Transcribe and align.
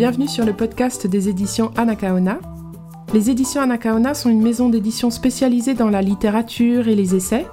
bienvenue 0.00 0.28
sur 0.28 0.46
le 0.46 0.54
podcast 0.54 1.06
des 1.06 1.28
éditions 1.28 1.72
Anakaona. 1.76 2.40
Les 3.12 3.28
éditions 3.28 3.60
Anakaona 3.60 4.14
sont 4.14 4.30
une 4.30 4.40
maison 4.40 4.70
d'édition 4.70 5.10
spécialisée 5.10 5.74
dans 5.74 5.90
la 5.90 6.00
littérature 6.00 6.88
et 6.88 6.94
les 6.94 7.14
essais, 7.14 7.46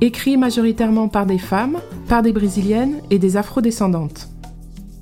écrits 0.00 0.36
majoritairement 0.36 1.06
par 1.06 1.26
des 1.26 1.38
femmes, 1.38 1.78
par 2.08 2.22
des 2.22 2.32
brésiliennes 2.32 3.00
et 3.10 3.20
des 3.20 3.36
afrodescendantes. 3.36 4.30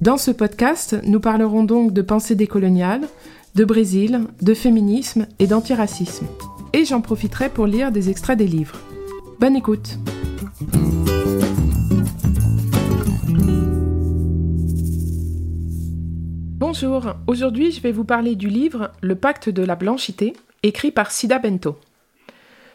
Dans 0.03 0.18
ce 0.18 0.31
podcast, 0.31 0.99
nous 1.07 1.21
parlerons 1.21 1.64
donc 1.64 1.95
de 1.95 2.03
pensée 2.03 2.35
décoloniale, 2.35 3.09
de 3.55 3.64
Brésil, 3.64 4.27
de 4.43 4.53
féminisme 4.53 5.27
et 5.39 5.46
d'antiracisme. 5.46 6.27
Et 6.75 6.85
j'en 6.85 7.01
profiterai 7.01 7.48
pour 7.48 7.67
lire 7.67 7.93
des 7.93 8.11
extraits 8.11 8.37
des 8.37 8.46
livres. 8.46 8.77
Bonne 9.41 9.57
écoute! 9.57 9.98
Bonjour, 16.73 17.15
aujourd'hui 17.27 17.73
je 17.73 17.81
vais 17.81 17.91
vous 17.91 18.05
parler 18.05 18.37
du 18.37 18.47
livre 18.47 18.93
Le 19.01 19.17
pacte 19.17 19.49
de 19.49 19.65
la 19.65 19.75
blanchité, 19.75 20.35
écrit 20.63 20.93
par 20.93 21.11
Sida 21.11 21.41
Bento. 21.41 21.77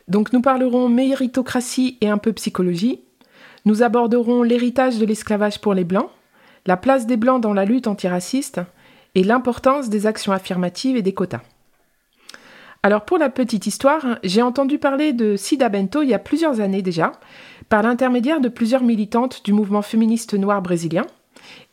Donc 0.10 0.34
nous 0.34 0.42
parlerons 0.42 0.90
méritocratie 0.90 1.98
et 2.02 2.10
un 2.10 2.18
peu 2.18 2.34
psychologie, 2.34 3.00
nous 3.64 3.84
aborderons 3.84 4.44
l'héritage 4.44 4.98
de 4.98 5.06
l'esclavage 5.06 5.62
pour 5.62 5.74
les 5.74 5.86
Blancs, 5.86 6.10
la 6.66 6.76
place 6.76 7.08
des 7.08 7.16
Blancs 7.16 7.42
dans 7.42 7.54
la 7.54 7.64
lutte 7.64 7.88
antiraciste 7.88 8.60
et 9.16 9.24
l'importance 9.24 9.88
des 9.88 10.08
actions 10.08 10.34
affirmatives 10.34 10.98
et 10.98 11.02
des 11.02 11.14
quotas. 11.14 11.44
Alors 12.84 13.06
pour 13.06 13.18
la 13.18 13.30
petite 13.30 13.66
histoire, 13.66 14.20
j'ai 14.26 14.42
entendu 14.42 14.78
parler 14.78 15.14
de 15.14 15.38
Sida 15.38 15.70
Bento 15.70 16.02
il 16.02 16.10
y 16.10 16.14
a 16.14 16.20
plusieurs 16.20 16.60
années 16.60 16.82
déjà, 16.82 17.14
par 17.70 17.82
l'intermédiaire 17.82 18.42
de 18.42 18.50
plusieurs 18.50 18.84
militantes 18.84 19.42
du 19.46 19.54
mouvement 19.54 19.82
féministe 19.82 20.34
noir 20.34 20.62
brésilien, 20.62 21.06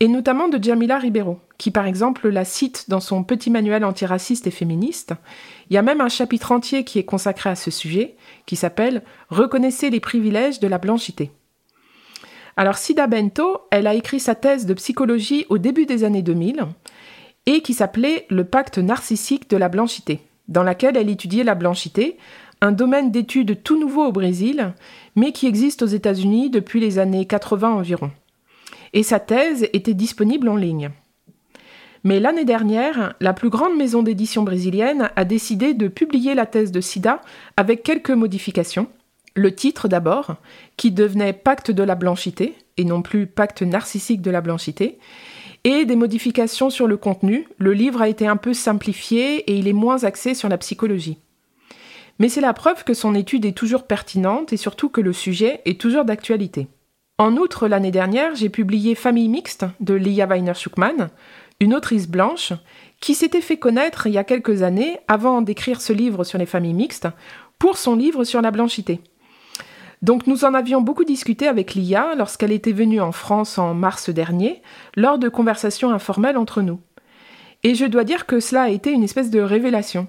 et 0.00 0.08
notamment 0.08 0.48
de 0.48 0.62
Jamila 0.62 0.98
Ribeiro, 0.98 1.38
qui 1.58 1.70
par 1.70 1.86
exemple 1.86 2.28
la 2.28 2.44
cite 2.44 2.86
dans 2.88 3.00
son 3.00 3.24
petit 3.24 3.50
manuel 3.50 3.84
antiraciste 3.84 4.46
et 4.46 4.50
féministe. 4.50 5.14
Il 5.70 5.74
y 5.74 5.78
a 5.78 5.82
même 5.82 6.00
un 6.00 6.08
chapitre 6.08 6.52
entier 6.52 6.84
qui 6.84 6.98
est 6.98 7.04
consacré 7.04 7.50
à 7.50 7.54
ce 7.54 7.70
sujet, 7.70 8.16
qui 8.46 8.56
s'appelle 8.56 9.02
Reconnaissez 9.30 9.90
les 9.90 10.00
privilèges 10.00 10.60
de 10.60 10.68
la 10.68 10.78
blanchité. 10.78 11.30
Alors 12.56 12.76
Sida 12.76 13.06
Bento, 13.06 13.62
elle 13.70 13.86
a 13.86 13.94
écrit 13.94 14.20
sa 14.20 14.34
thèse 14.34 14.66
de 14.66 14.74
psychologie 14.74 15.46
au 15.48 15.58
début 15.58 15.86
des 15.86 16.04
années 16.04 16.22
2000 16.22 16.66
et 17.46 17.62
qui 17.62 17.74
s'appelait 17.74 18.26
Le 18.28 18.44
pacte 18.44 18.78
narcissique 18.78 19.48
de 19.48 19.56
la 19.56 19.68
blanchité, 19.68 20.20
dans 20.48 20.62
laquelle 20.62 20.96
elle 20.96 21.10
étudiait 21.10 21.44
la 21.44 21.54
blanchité, 21.54 22.18
un 22.60 22.72
domaine 22.72 23.10
d'étude 23.10 23.62
tout 23.62 23.78
nouveau 23.78 24.06
au 24.06 24.12
Brésil, 24.12 24.72
mais 25.16 25.32
qui 25.32 25.46
existe 25.46 25.82
aux 25.82 25.86
États-Unis 25.86 26.50
depuis 26.50 26.78
les 26.78 26.98
années 26.98 27.26
80 27.26 27.70
environ 27.70 28.10
et 28.92 29.02
sa 29.02 29.20
thèse 29.20 29.68
était 29.72 29.94
disponible 29.94 30.48
en 30.48 30.56
ligne. 30.56 30.90
Mais 32.04 32.18
l'année 32.18 32.44
dernière, 32.44 33.14
la 33.20 33.32
plus 33.32 33.48
grande 33.48 33.76
maison 33.76 34.02
d'édition 34.02 34.42
brésilienne 34.42 35.10
a 35.14 35.24
décidé 35.24 35.72
de 35.72 35.88
publier 35.88 36.34
la 36.34 36.46
thèse 36.46 36.72
de 36.72 36.80
Sida 36.80 37.20
avec 37.56 37.82
quelques 37.82 38.10
modifications. 38.10 38.88
Le 39.34 39.54
titre 39.54 39.88
d'abord, 39.88 40.36
qui 40.76 40.90
devenait 40.90 41.32
Pacte 41.32 41.70
de 41.70 41.82
la 41.82 41.94
blanchité, 41.94 42.54
et 42.76 42.84
non 42.84 43.02
plus 43.02 43.26
Pacte 43.26 43.62
narcissique 43.62 44.20
de 44.20 44.30
la 44.30 44.40
blanchité, 44.40 44.98
et 45.64 45.84
des 45.84 45.96
modifications 45.96 46.70
sur 46.70 46.86
le 46.86 46.96
contenu. 46.96 47.46
Le 47.58 47.72
livre 47.72 48.02
a 48.02 48.08
été 48.08 48.26
un 48.26 48.36
peu 48.36 48.52
simplifié 48.52 49.38
et 49.50 49.56
il 49.56 49.68
est 49.68 49.72
moins 49.72 50.04
axé 50.04 50.34
sur 50.34 50.48
la 50.48 50.58
psychologie. 50.58 51.18
Mais 52.18 52.28
c'est 52.28 52.40
la 52.40 52.52
preuve 52.52 52.84
que 52.84 52.94
son 52.94 53.14
étude 53.14 53.44
est 53.44 53.56
toujours 53.56 53.84
pertinente 53.84 54.52
et 54.52 54.56
surtout 54.56 54.88
que 54.88 55.00
le 55.00 55.12
sujet 55.12 55.60
est 55.64 55.80
toujours 55.80 56.04
d'actualité. 56.04 56.66
En 57.18 57.36
outre, 57.36 57.68
l'année 57.68 57.90
dernière, 57.90 58.34
j'ai 58.34 58.48
publié 58.48 58.94
Famille 58.94 59.28
mixte 59.28 59.66
de 59.80 59.94
Lia 59.94 60.26
Weiner-Schuckmann, 60.26 61.10
une 61.60 61.74
autrice 61.74 62.08
blanche 62.08 62.52
qui 63.00 63.14
s'était 63.14 63.40
fait 63.40 63.58
connaître 63.58 64.06
il 64.06 64.14
y 64.14 64.18
a 64.18 64.24
quelques 64.24 64.62
années, 64.62 64.98
avant 65.08 65.42
d'écrire 65.42 65.80
ce 65.80 65.92
livre 65.92 66.24
sur 66.24 66.38
les 66.38 66.46
familles 66.46 66.74
mixtes, 66.74 67.08
pour 67.58 67.76
son 67.76 67.96
livre 67.96 68.24
sur 68.24 68.40
la 68.42 68.50
blanchité. 68.50 69.00
Donc 70.02 70.26
nous 70.26 70.44
en 70.44 70.54
avions 70.54 70.80
beaucoup 70.80 71.04
discuté 71.04 71.46
avec 71.46 71.74
Lia 71.74 72.14
lorsqu'elle 72.16 72.50
était 72.50 72.72
venue 72.72 73.00
en 73.00 73.12
France 73.12 73.56
en 73.58 73.74
mars 73.74 74.10
dernier, 74.10 74.62
lors 74.96 75.18
de 75.18 75.28
conversations 75.28 75.92
informelles 75.92 76.36
entre 76.36 76.60
nous. 76.60 76.80
Et 77.62 77.76
je 77.76 77.84
dois 77.84 78.04
dire 78.04 78.26
que 78.26 78.40
cela 78.40 78.62
a 78.62 78.68
été 78.68 78.90
une 78.90 79.04
espèce 79.04 79.30
de 79.30 79.40
révélation. 79.40 80.08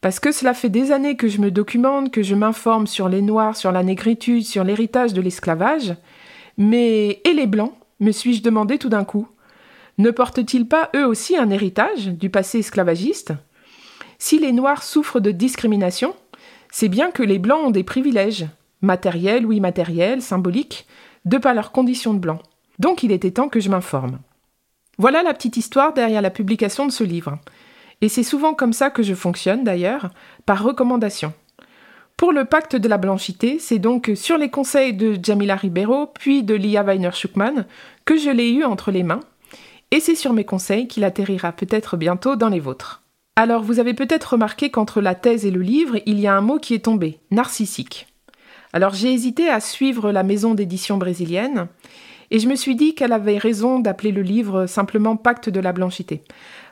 Parce 0.00 0.20
que 0.20 0.32
cela 0.32 0.54
fait 0.54 0.68
des 0.68 0.92
années 0.92 1.16
que 1.16 1.28
je 1.28 1.40
me 1.40 1.50
documente, 1.50 2.10
que 2.10 2.22
je 2.22 2.34
m'informe 2.34 2.86
sur 2.86 3.08
les 3.08 3.22
Noirs, 3.22 3.56
sur 3.56 3.72
la 3.72 3.82
négritude, 3.82 4.44
sur 4.44 4.64
l'héritage 4.64 5.12
de 5.12 5.20
l'esclavage, 5.20 5.94
mais 6.56 7.20
et 7.24 7.32
les 7.32 7.46
Blancs 7.46 7.74
me 8.00 8.12
suis-je 8.12 8.42
demandé 8.42 8.78
tout 8.78 8.88
d'un 8.88 9.04
coup. 9.04 9.28
Ne 9.98 10.10
portent-ils 10.10 10.68
pas 10.68 10.90
eux 10.94 11.06
aussi 11.06 11.36
un 11.36 11.50
héritage 11.50 12.08
du 12.08 12.28
passé 12.28 12.58
esclavagiste? 12.58 13.32
Si 14.18 14.38
les 14.38 14.52
Noirs 14.52 14.82
souffrent 14.82 15.20
de 15.20 15.30
discrimination, 15.30 16.14
c'est 16.70 16.88
bien 16.88 17.10
que 17.10 17.22
les 17.22 17.38
Blancs 17.38 17.66
ont 17.66 17.70
des 17.70 17.84
privilèges, 17.84 18.46
matériels 18.82 19.46
ou 19.46 19.52
immatériels, 19.52 20.22
symboliques, 20.22 20.86
de 21.24 21.38
par 21.38 21.54
leurs 21.54 21.72
conditions 21.72 22.14
de 22.14 22.18
blanc. 22.18 22.38
Donc 22.78 23.02
il 23.02 23.12
était 23.12 23.30
temps 23.30 23.48
que 23.48 23.60
je 23.60 23.70
m'informe. 23.70 24.18
Voilà 24.98 25.22
la 25.22 25.34
petite 25.34 25.56
histoire 25.56 25.92
derrière 25.92 26.22
la 26.22 26.30
publication 26.30 26.86
de 26.86 26.92
ce 26.92 27.04
livre. 27.04 27.38
Et 28.00 28.08
c'est 28.08 28.22
souvent 28.22 28.54
comme 28.54 28.72
ça 28.72 28.90
que 28.90 29.02
je 29.02 29.14
fonctionne 29.14 29.64
d'ailleurs, 29.64 30.10
par 30.44 30.62
recommandation. 30.62 31.32
Pour 32.16 32.32
le 32.32 32.46
pacte 32.46 32.76
de 32.76 32.88
la 32.88 32.96
blanchité, 32.96 33.58
c'est 33.58 33.78
donc 33.78 34.10
sur 34.14 34.38
les 34.38 34.48
conseils 34.48 34.94
de 34.94 35.18
Jamila 35.22 35.54
Ribeiro, 35.54 36.06
puis 36.06 36.42
de 36.42 36.54
Lia 36.54 36.82
Weiner-Schuckmann, 36.82 37.66
que 38.06 38.16
je 38.16 38.30
l'ai 38.30 38.50
eu 38.50 38.64
entre 38.64 38.90
les 38.90 39.02
mains, 39.02 39.20
et 39.90 40.00
c'est 40.00 40.14
sur 40.14 40.32
mes 40.32 40.44
conseils 40.44 40.88
qu'il 40.88 41.04
atterrira 41.04 41.52
peut-être 41.52 41.98
bientôt 41.98 42.34
dans 42.34 42.48
les 42.48 42.58
vôtres. 42.58 43.02
Alors 43.36 43.62
vous 43.62 43.80
avez 43.80 43.92
peut-être 43.92 44.32
remarqué 44.32 44.70
qu'entre 44.70 45.02
la 45.02 45.14
thèse 45.14 45.44
et 45.44 45.50
le 45.50 45.60
livre, 45.60 45.98
il 46.06 46.18
y 46.18 46.26
a 46.26 46.34
un 46.34 46.40
mot 46.40 46.58
qui 46.58 46.72
est 46.72 46.86
tombé, 46.86 47.20
narcissique. 47.30 48.06
Alors 48.72 48.94
j'ai 48.94 49.12
hésité 49.12 49.50
à 49.50 49.60
suivre 49.60 50.10
la 50.10 50.22
maison 50.22 50.54
d'édition 50.54 50.96
brésilienne, 50.96 51.68
et 52.30 52.38
je 52.38 52.48
me 52.48 52.56
suis 52.56 52.76
dit 52.76 52.94
qu'elle 52.94 53.12
avait 53.12 53.36
raison 53.36 53.78
d'appeler 53.78 54.10
le 54.10 54.22
livre 54.22 54.64
simplement 54.64 55.16
Pacte 55.16 55.50
de 55.50 55.60
la 55.60 55.72
blanchité. 55.72 56.22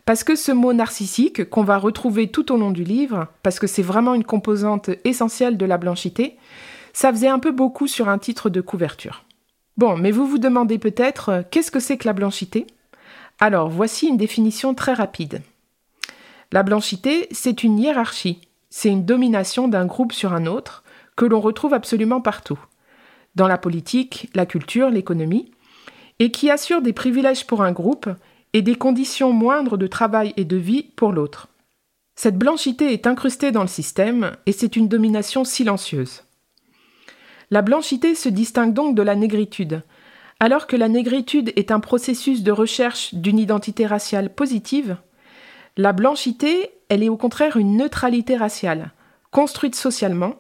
Parce 0.05 0.23
que 0.23 0.37
ce 0.37 0.53
mot 0.53 0.73
narcissique, 0.73 1.49
qu'on 1.49 1.65
va 1.65 1.79
retrouver 1.79 2.31
tout 2.31 2.53
au 2.53 2.57
long 2.57 2.71
du 2.71 2.85
livre, 2.85 3.29
parce 3.43 3.59
que 3.59 3.67
c'est 3.67 3.83
vraiment 3.83 4.15
une 4.15 4.25
composante 4.25 4.91
essentielle 5.05 5.57
de 5.57 5.65
la 5.65 5.79
blanchité, 5.79 6.37
ça 6.93 7.11
faisait 7.11 7.29
un 7.29 7.39
peu 7.39 7.53
beaucoup 7.53 7.87
sur 7.87 8.09
un 8.09 8.19
titre 8.19 8.51
de 8.51 8.61
couverture. 8.61 9.25
Bon, 9.77 9.97
mais 9.97 10.13
vous 10.13 10.27
vous 10.27 10.39
demandez 10.39 10.79
peut-être 10.79 11.29
euh, 11.31 11.43
qu'est-ce 11.51 11.71
que 11.71 11.81
c'est 11.81 11.97
que 11.97 12.07
la 12.07 12.13
blanchité? 12.13 12.67
Alors, 13.41 13.69
voici 13.69 14.07
une 14.07 14.17
définition 14.17 14.75
très 14.75 14.93
rapide. 14.93 15.43
La 16.53 16.63
blanchité, 16.63 17.27
c'est 17.33 17.65
une 17.65 17.79
hiérarchie, 17.79 18.41
c'est 18.71 18.91
une 18.91 19.05
domination 19.05 19.67
d'un 19.67 19.87
groupe 19.87 20.13
sur 20.13 20.33
un 20.33 20.47
autre 20.47 20.85
que 21.17 21.25
l'on 21.25 21.41
retrouve 21.41 21.75
absolument 21.75 22.21
partout, 22.21 22.59
dans 23.35 23.49
la 23.49 23.59
politique, 23.59 24.29
la 24.35 24.47
culture, 24.47 24.91
l'économie, 24.91 25.51
et 26.21 26.31
qui 26.31 26.51
assure 26.51 26.81
des 26.81 26.93
privilèges 26.93 27.47
pour 27.47 27.63
un 27.63 27.73
groupe 27.73 28.09
et 28.55 28.63
des 28.63 28.77
conditions 28.77 29.33
moindres 29.33 29.77
de 29.77 29.87
travail 29.87 30.33
et 30.39 30.45
de 30.47 30.57
vie 30.57 30.85
pour 30.97 31.13
l'autre. 31.13 31.49
Cette 32.15 32.39
blanchité 32.39 32.93
est 32.93 33.07
incrustée 33.07 33.51
dans 33.51 33.63
le 33.63 33.69
système 33.69 34.37
et 34.47 34.53
c'est 34.53 34.77
une 34.77 34.89
domination 34.89 35.45
silencieuse. 35.45 36.23
La 37.51 37.61
blanchité 37.61 38.15
se 38.15 38.29
distingue 38.29 38.73
donc 38.73 38.95
de 38.95 39.03
la 39.03 39.17
négritude. 39.17 39.83
Alors 40.41 40.67
que 40.67 40.77
la 40.77 40.89
négritude 40.89 41.53
est 41.57 41.73
un 41.73 41.81
processus 41.81 42.43
de 42.43 42.53
recherche 42.53 43.15
d'une 43.15 43.39
identité 43.39 43.87
raciale 43.87 44.33
positive, 44.33 44.97
la 45.77 45.93
blanchité, 45.93 46.71
elle 46.89 47.03
est 47.03 47.09
au 47.09 47.17
contraire 47.17 47.57
une 47.57 47.77
neutralité 47.77 48.37
raciale, 48.37 48.93
construite 49.33 49.75
socialement, 49.75 50.37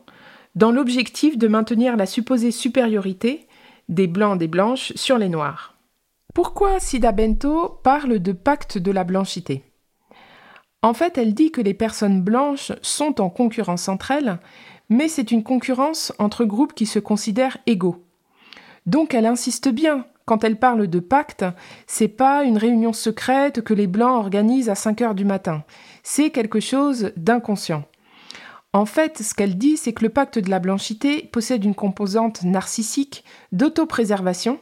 dans 0.55 0.71
l'objectif 0.71 1.37
de 1.37 1.49
maintenir 1.49 1.97
la 1.97 2.07
supposée 2.07 2.53
supériorité 2.53 3.49
des 3.89 4.07
blancs 4.07 4.39
des 4.39 4.47
blanches 4.47 4.93
sur 4.94 5.19
les 5.19 5.29
noirs. 5.29 5.74
Pourquoi 6.35 6.81
Sida 6.81 7.13
Bento 7.13 7.79
parle 7.85 8.19
de 8.19 8.33
pacte 8.33 8.77
de 8.77 8.91
la 8.91 9.05
blanchité? 9.05 9.63
En 10.83 10.93
fait, 10.93 11.17
elle 11.17 11.33
dit 11.33 11.53
que 11.53 11.61
les 11.61 11.75
personnes 11.75 12.23
blanches 12.23 12.73
sont 12.83 13.21
en 13.21 13.31
concurrence 13.31 13.89
entre 13.89 14.11
elles, 14.11 14.41
mais 14.89 15.07
c'est 15.07 15.31
une 15.31 15.45
concurrence 15.45 16.13
entre 16.19 16.45
groupes 16.45 16.75
qui 16.75 16.87
se 16.87 16.99
considèrent 16.99 17.59
égaux. 17.67 18.05
Donc 18.85 19.15
elle 19.15 19.27
insiste 19.27 19.69
bien 19.69 20.07
quand 20.25 20.43
elle 20.43 20.59
parle 20.59 20.89
de 20.89 20.99
pacte, 20.99 21.45
c'est 21.87 22.09
pas 22.09 22.43
une 22.43 22.59
réunion 22.59 22.93
secrète 22.93 23.61
que 23.63 23.75
les 23.75 23.87
blancs 23.87 24.19
organisent 24.19 24.71
à 24.71 24.75
5 24.75 25.03
heures 25.03 25.15
du 25.15 25.25
matin. 25.25 25.63
C'est 26.03 26.31
quelque 26.31 26.61
chose 26.61 27.13
d'inconscient. 27.17 27.85
En 28.73 28.87
fait, 28.87 29.23
ce 29.23 29.35
qu'elle 29.35 29.57
dit, 29.57 29.77
c'est 29.77 29.93
que 29.93 30.03
le 30.03 30.09
pacte 30.09 30.41
de 30.41 30.51
la 30.51 30.59
blanchité 30.59 31.29
possède 31.31 31.65
une 31.65 31.77
composante 31.77 32.43
narcissique 32.43 33.23
d'autopréservation 33.53 34.59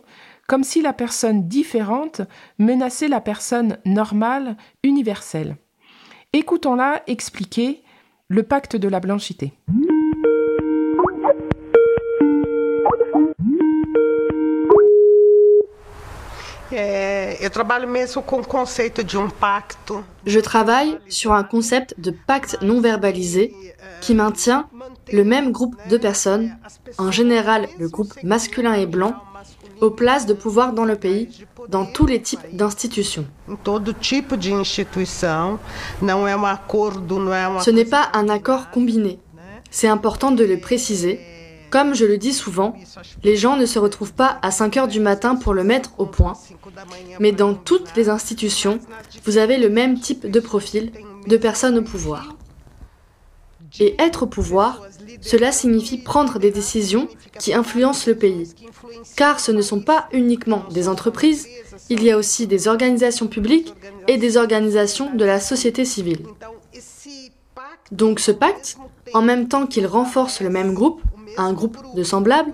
comme 0.49 0.65
si 0.65 0.83
la 0.83 0.93
personne 0.93 1.49
différente 1.49 2.23
menaçait 2.59 3.09
la 3.09 3.21
personne 3.21 3.79
normale, 3.85 4.57
universelle. 4.83 5.57
Écoutons-la 6.33 7.03
expliquer 7.07 7.83
le 8.29 8.43
pacte 8.43 8.77
de 8.77 8.89
la 8.89 9.01
blanchité. 9.01 9.53
Je 20.27 20.39
travaille 20.41 20.99
sur 21.09 21.33
un 21.35 21.45
concept 21.45 22.01
de 22.01 22.11
pacte 22.11 22.63
non 22.63 22.81
verbalisé 22.81 23.55
qui 24.01 24.15
maintient 24.15 24.69
le 25.13 25.25
même 25.25 25.53
groupe 25.53 25.77
de 25.91 25.99
personnes, 25.99 26.57
en 26.97 27.11
général 27.11 27.69
le 27.79 27.89
groupe 27.89 28.15
masculin 28.23 28.73
et 28.73 28.87
blanc, 28.87 29.15
aux 29.81 29.91
places 29.91 30.27
de 30.27 30.35
pouvoir 30.35 30.73
dans 30.73 30.85
le 30.85 30.97
pays, 30.97 31.29
dans 31.69 31.87
tous 31.87 32.07
les 32.07 32.21
types 32.21 32.41
d'institutions. 32.53 33.27
Ce 37.61 37.71
n'est 37.71 37.85
pas 37.85 38.11
un 38.15 38.29
accord 38.29 38.71
combiné. 38.71 39.19
C'est 39.71 39.89
important 39.89 40.31
de 40.31 40.45
le 40.45 40.59
préciser. 40.59 41.21
Comme 41.71 41.95
je 41.95 42.05
le 42.05 42.19
dis 42.19 42.35
souvent, 42.35 42.77
les 43.25 43.37
gens 43.37 43.57
ne 43.57 43.65
se 43.65 43.79
retrouvent 43.79 44.13
pas 44.13 44.39
à 44.43 44.51
5 44.51 44.77
heures 44.77 44.89
du 44.89 45.01
matin 45.01 45.37
pour 45.37 45.55
le 45.55 45.65
mettre 45.65 45.93
au 45.97 46.05
point, 46.05 46.35
mais 47.19 47.33
dans 47.33 47.55
toutes 47.55 47.97
les 47.97 48.11
institutions, 48.11 48.79
vous 49.25 49.39
avez 49.39 49.57
le 49.57 49.71
même 49.71 49.99
type 49.99 50.31
de 50.31 50.41
profil 50.41 50.93
de 51.27 51.37
personnes 51.39 51.79
au 51.79 51.83
pouvoir. 51.83 52.37
Et 53.81 53.95
être 53.99 54.25
au 54.25 54.27
pouvoir, 54.27 54.83
cela 55.21 55.53
signifie 55.53 55.99
prendre 55.99 56.39
des 56.39 56.51
décisions 56.51 57.09
qui 57.39 57.55
influencent 57.55 58.09
le 58.09 58.17
pays. 58.17 58.53
Car 59.17 59.41
ce 59.41 59.53
ne 59.53 59.63
sont 59.63 59.81
pas 59.81 60.09
uniquement 60.13 60.65
des 60.71 60.89
entreprises, 60.89 61.47
il 61.89 62.03
y 62.03 62.11
a 62.11 62.19
aussi 62.19 62.47
des 62.47 62.69
organisations 62.69 63.27
publiques 63.27 63.75
et 64.09 64.19
des 64.19 64.37
organisations 64.37 65.15
de 65.15 65.25
la 65.25 65.41
société 65.41 65.85
civile. 65.85 66.25
Donc 67.91 68.21
ce 68.21 68.33
pacte, 68.33 68.77
en 69.15 69.23
même 69.23 69.49
temps 69.49 69.67
qu'il 69.67 69.87
renforce 69.87 70.41
le 70.41 70.51
même 70.51 70.75
groupe, 70.75 71.03
un 71.37 71.53
groupe 71.53 71.79
de 71.95 72.03
semblables, 72.03 72.53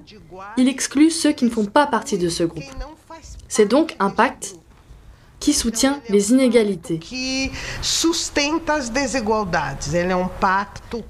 il 0.56 0.68
exclut 0.68 1.10
ceux 1.10 1.32
qui 1.32 1.44
ne 1.44 1.50
font 1.50 1.64
pas 1.64 1.86
partie 1.86 2.18
de 2.18 2.28
ce 2.28 2.44
groupe. 2.44 2.64
C'est 3.48 3.66
donc 3.66 3.96
un 3.98 4.10
pacte 4.10 4.56
qui 5.40 5.52
soutient 5.52 6.00
les 6.08 6.30
inégalités. 6.30 7.00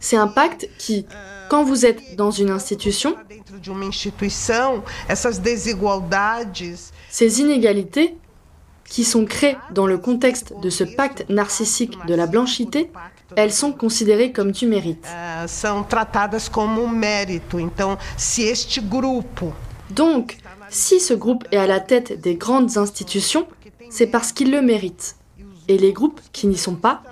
C'est 0.01 0.17
un 0.17 0.29
pacte 0.29 0.69
qui, 0.79 1.07
quand 1.49 1.65
vous 1.65 1.87
êtes 1.87 2.17
dans 2.17 2.31
une 2.31 2.51
institution, 2.51 3.17
ces 7.11 7.41
inégalités 7.41 8.17
qui 8.89 9.05
sont 9.05 9.25
créées 9.25 9.57
dans 9.71 9.87
le 9.87 9.99
contexte 9.99 10.55
de 10.63 10.71
ce 10.71 10.85
pacte 10.85 11.27
narcissique 11.29 11.99
de 12.07 12.15
la 12.15 12.27
blanchité, 12.27 12.91
elles 13.37 13.53
sont 13.53 13.73
considérées 13.73 14.33
comme 14.33 14.53
du 14.53 14.67
mérite. 14.67 15.07
Donc, 19.91 20.37
si 20.71 21.01
ce 21.01 21.15
groupe 21.15 21.45
est 21.51 21.57
à 21.57 21.67
la 21.67 21.81
tête 21.81 22.21
des 22.21 22.35
grandes 22.35 22.77
institutions, 22.77 23.47
c'est 23.90 24.06
parce 24.06 24.32
qu'il 24.32 24.50
le 24.50 24.62
mérite. 24.62 25.17
Et 25.69 25.79
les 25.79 25.93
groupes 25.93 26.20
qui 26.32 26.46
n'y 26.46 26.56
sont 26.56 26.76
pas, 26.76 27.02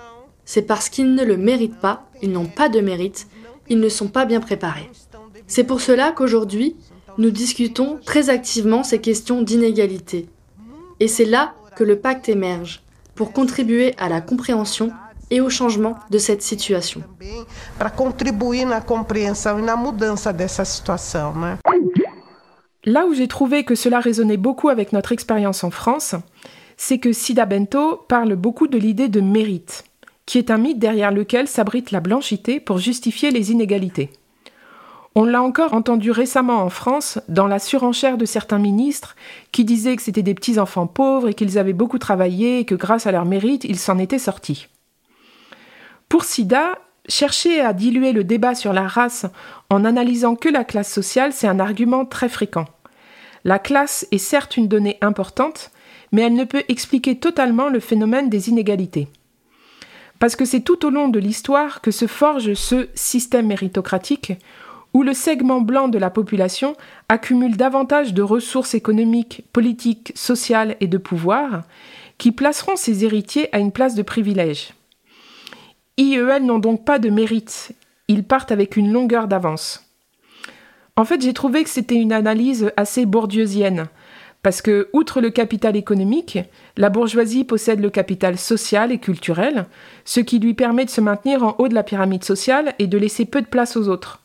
c'est 0.45 0.63
parce 0.63 0.89
qu'ils 0.89 1.13
ne 1.13 1.23
le 1.23 1.37
méritent 1.37 1.79
pas, 1.79 2.09
ils 2.21 2.31
n'ont 2.31 2.45
pas 2.45 2.69
de 2.69 2.79
mérite, 2.79 3.27
ils 3.69 3.79
ne 3.79 3.89
sont 3.89 4.07
pas 4.07 4.25
bien 4.25 4.39
préparés. 4.39 4.89
C'est 5.47 5.63
pour 5.63 5.81
cela 5.81 6.11
qu'aujourd'hui, 6.11 6.75
nous 7.17 7.31
discutons 7.31 7.99
très 8.05 8.29
activement 8.29 8.83
ces 8.83 8.99
questions 8.99 9.41
d'inégalité. 9.41 10.29
Et 10.99 11.07
c'est 11.07 11.25
là 11.25 11.53
que 11.75 11.83
le 11.83 11.99
pacte 11.99 12.29
émerge, 12.29 12.81
pour 13.15 13.33
contribuer 13.33 13.93
à 13.97 14.09
la 14.09 14.21
compréhension 14.21 14.91
et 15.29 15.41
au 15.41 15.49
changement 15.49 15.97
de 16.09 16.17
cette 16.17 16.41
situation. 16.41 17.01
Là 22.85 23.05
où 23.05 23.13
j'ai 23.13 23.27
trouvé 23.27 23.63
que 23.65 23.75
cela 23.75 23.99
résonnait 23.99 24.37
beaucoup 24.37 24.69
avec 24.69 24.93
notre 24.93 25.11
expérience 25.11 25.63
en 25.63 25.71
France, 25.71 26.15
c'est 26.77 26.99
que 26.99 27.11
Sida 27.11 27.45
Bento 27.45 28.05
parle 28.07 28.35
beaucoup 28.35 28.67
de 28.67 28.77
l'idée 28.77 29.09
de 29.09 29.19
mérite, 29.19 29.83
qui 30.27 30.37
est 30.37 30.51
un 30.51 30.57
mythe 30.57 30.79
derrière 30.79 31.11
lequel 31.11 31.47
s'abrite 31.47 31.91
la 31.91 31.99
blanchité 31.99 32.59
pour 32.59 32.77
justifier 32.77 33.31
les 33.31 33.51
inégalités. 33.51 34.11
On 35.15 35.25
l'a 35.25 35.41
encore 35.41 35.73
entendu 35.73 36.11
récemment 36.11 36.61
en 36.61 36.69
France 36.69 37.19
dans 37.27 37.47
la 37.47 37.57
surenchère 37.57 38.19
de 38.19 38.25
certains 38.25 38.59
ministres 38.59 39.15
qui 39.51 39.65
disaient 39.65 39.95
que 39.95 40.03
c'était 40.03 40.21
des 40.21 40.35
petits 40.35 40.59
enfants 40.59 40.85
pauvres 40.85 41.29
et 41.29 41.33
qu'ils 41.33 41.57
avaient 41.57 41.73
beaucoup 41.73 41.97
travaillé 41.97 42.59
et 42.59 42.65
que 42.65 42.75
grâce 42.75 43.07
à 43.07 43.11
leur 43.11 43.25
mérite, 43.25 43.63
ils 43.63 43.79
s'en 43.79 43.97
étaient 43.97 44.19
sortis. 44.19 44.67
Pour 46.07 46.23
Sida, 46.23 46.77
chercher 47.09 47.61
à 47.61 47.73
diluer 47.73 48.11
le 48.11 48.23
débat 48.23 48.53
sur 48.53 48.73
la 48.73 48.87
race 48.87 49.25
en 49.71 49.85
analysant 49.85 50.35
que 50.35 50.49
la 50.49 50.63
classe 50.63 50.93
sociale, 50.93 51.33
c'est 51.33 51.47
un 51.47 51.59
argument 51.59 52.05
très 52.05 52.29
fréquent. 52.29 52.65
La 53.43 53.57
classe 53.57 54.07
est 54.11 54.19
certes 54.19 54.55
une 54.55 54.67
donnée 54.67 54.99
importante, 55.01 55.71
mais 56.11 56.21
elle 56.23 56.33
ne 56.33 56.43
peut 56.43 56.63
expliquer 56.67 57.15
totalement 57.15 57.69
le 57.69 57.79
phénomène 57.79 58.29
des 58.29 58.49
inégalités. 58.49 59.07
Parce 60.19 60.35
que 60.35 60.45
c'est 60.45 60.61
tout 60.61 60.85
au 60.85 60.89
long 60.89 61.09
de 61.09 61.19
l'histoire 61.19 61.81
que 61.81 61.91
se 61.91 62.07
forge 62.07 62.53
ce 62.53 62.87
système 62.95 63.47
méritocratique 63.47 64.33
où 64.93 65.03
le 65.03 65.13
segment 65.13 65.61
blanc 65.61 65.89
de 65.89 65.99
la 65.99 66.09
population 66.09 66.75
accumule 67.09 67.55
davantage 67.55 68.13
de 68.13 68.21
ressources 68.21 68.73
économiques, 68.73 69.43
politiques, 69.53 70.11
sociales 70.15 70.75
et 70.79 70.87
de 70.87 70.97
pouvoir, 70.97 71.63
qui 72.17 72.31
placeront 72.31 72.75
ses 72.75 73.05
héritiers 73.05 73.53
à 73.53 73.59
une 73.59 73.71
place 73.71 73.95
de 73.95 74.01
privilège. 74.01 74.73
IEL 75.97 76.43
n'ont 76.43 76.59
donc 76.59 76.83
pas 76.85 76.99
de 76.99 77.09
mérite, 77.09 77.73
ils 78.07 78.23
partent 78.23 78.51
avec 78.51 78.75
une 78.75 78.91
longueur 78.91 79.27
d'avance. 79.27 79.83
En 80.95 81.05
fait, 81.05 81.21
j'ai 81.21 81.33
trouvé 81.33 81.63
que 81.63 81.69
c'était 81.69 81.95
une 81.95 82.13
analyse 82.13 82.71
assez 82.75 83.05
bourdieusienne, 83.05 83.87
parce 84.47 84.61
que, 84.61 84.87
outre 84.93 85.19
le 85.19 85.29
capital 85.29 85.75
économique, 85.75 86.39
la 86.77 86.87
bourgeoisie 86.87 87.43
possède 87.43 87.81
le 87.81 87.89
capital 87.89 88.37
social 88.37 88.93
et 88.93 88.97
culturel, 88.97 89.65
ce 90.05 90.21
qui 90.21 90.39
lui 90.39 90.53
permet 90.53 90.85
de 90.85 90.89
se 90.89 91.01
maintenir 91.01 91.43
en 91.43 91.55
haut 91.57 91.67
de 91.67 91.73
la 91.73 91.83
pyramide 91.83 92.23
sociale 92.23 92.73
et 92.79 92.87
de 92.87 92.97
laisser 92.97 93.25
peu 93.25 93.41
de 93.41 93.47
place 93.47 93.75
aux 93.75 93.89
autres. 93.89 94.21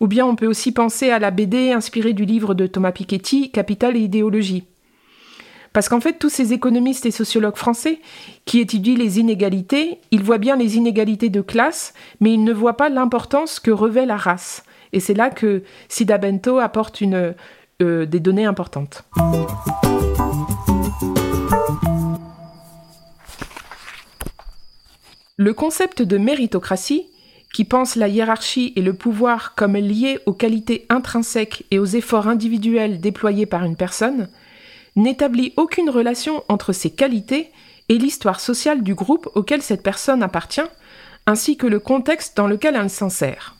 Ou 0.00 0.06
bien 0.06 0.24
on 0.24 0.36
peut 0.36 0.46
aussi 0.46 0.72
penser 0.72 1.10
à 1.10 1.18
la 1.18 1.30
BD 1.30 1.70
inspirée 1.70 2.14
du 2.14 2.24
livre 2.24 2.54
de 2.54 2.66
Thomas 2.66 2.92
Piketty, 2.92 3.50
Capital 3.50 3.94
et 3.94 4.00
idéologie. 4.00 4.64
Parce 5.74 5.90
qu'en 5.90 6.00
fait, 6.00 6.18
tous 6.18 6.30
ces 6.30 6.54
économistes 6.54 7.04
et 7.04 7.10
sociologues 7.10 7.56
français 7.56 8.00
qui 8.46 8.58
étudient 8.58 8.96
les 8.96 9.20
inégalités, 9.20 9.98
ils 10.12 10.22
voient 10.22 10.38
bien 10.38 10.56
les 10.56 10.78
inégalités 10.78 11.28
de 11.28 11.42
classe, 11.42 11.92
mais 12.20 12.32
ils 12.32 12.42
ne 12.42 12.54
voient 12.54 12.78
pas 12.78 12.88
l'importance 12.88 13.60
que 13.60 13.70
revêt 13.70 14.06
la 14.06 14.16
race. 14.16 14.64
Et 14.94 15.00
c'est 15.00 15.14
là 15.14 15.28
que 15.28 15.62
Sida 15.88 16.16
Bento 16.16 16.58
apporte 16.58 17.02
une, 17.02 17.34
euh, 17.80 18.06
des 18.06 18.20
données 18.20 18.44
importantes. 18.44 19.04
Le 25.36 25.54
concept 25.54 26.02
de 26.02 26.18
méritocratie 26.18 27.06
qui 27.52 27.64
pense 27.64 27.96
la 27.96 28.08
hiérarchie 28.08 28.72
et 28.76 28.82
le 28.82 28.94
pouvoir 28.94 29.54
comme 29.54 29.76
liés 29.76 30.18
aux 30.26 30.32
qualités 30.32 30.86
intrinsèques 30.88 31.64
et 31.70 31.78
aux 31.78 31.84
efforts 31.84 32.28
individuels 32.28 33.00
déployés 33.00 33.46
par 33.46 33.64
une 33.64 33.76
personne, 33.76 34.28
n'établit 34.96 35.52
aucune 35.56 35.90
relation 35.90 36.44
entre 36.48 36.72
ces 36.72 36.90
qualités 36.90 37.50
et 37.88 37.98
l'histoire 37.98 38.40
sociale 38.40 38.82
du 38.82 38.94
groupe 38.94 39.28
auquel 39.34 39.62
cette 39.62 39.82
personne 39.82 40.22
appartient, 40.22 40.60
ainsi 41.26 41.56
que 41.56 41.66
le 41.66 41.78
contexte 41.78 42.36
dans 42.36 42.46
lequel 42.46 42.76
elle 42.76 42.90
s'insère. 42.90 43.56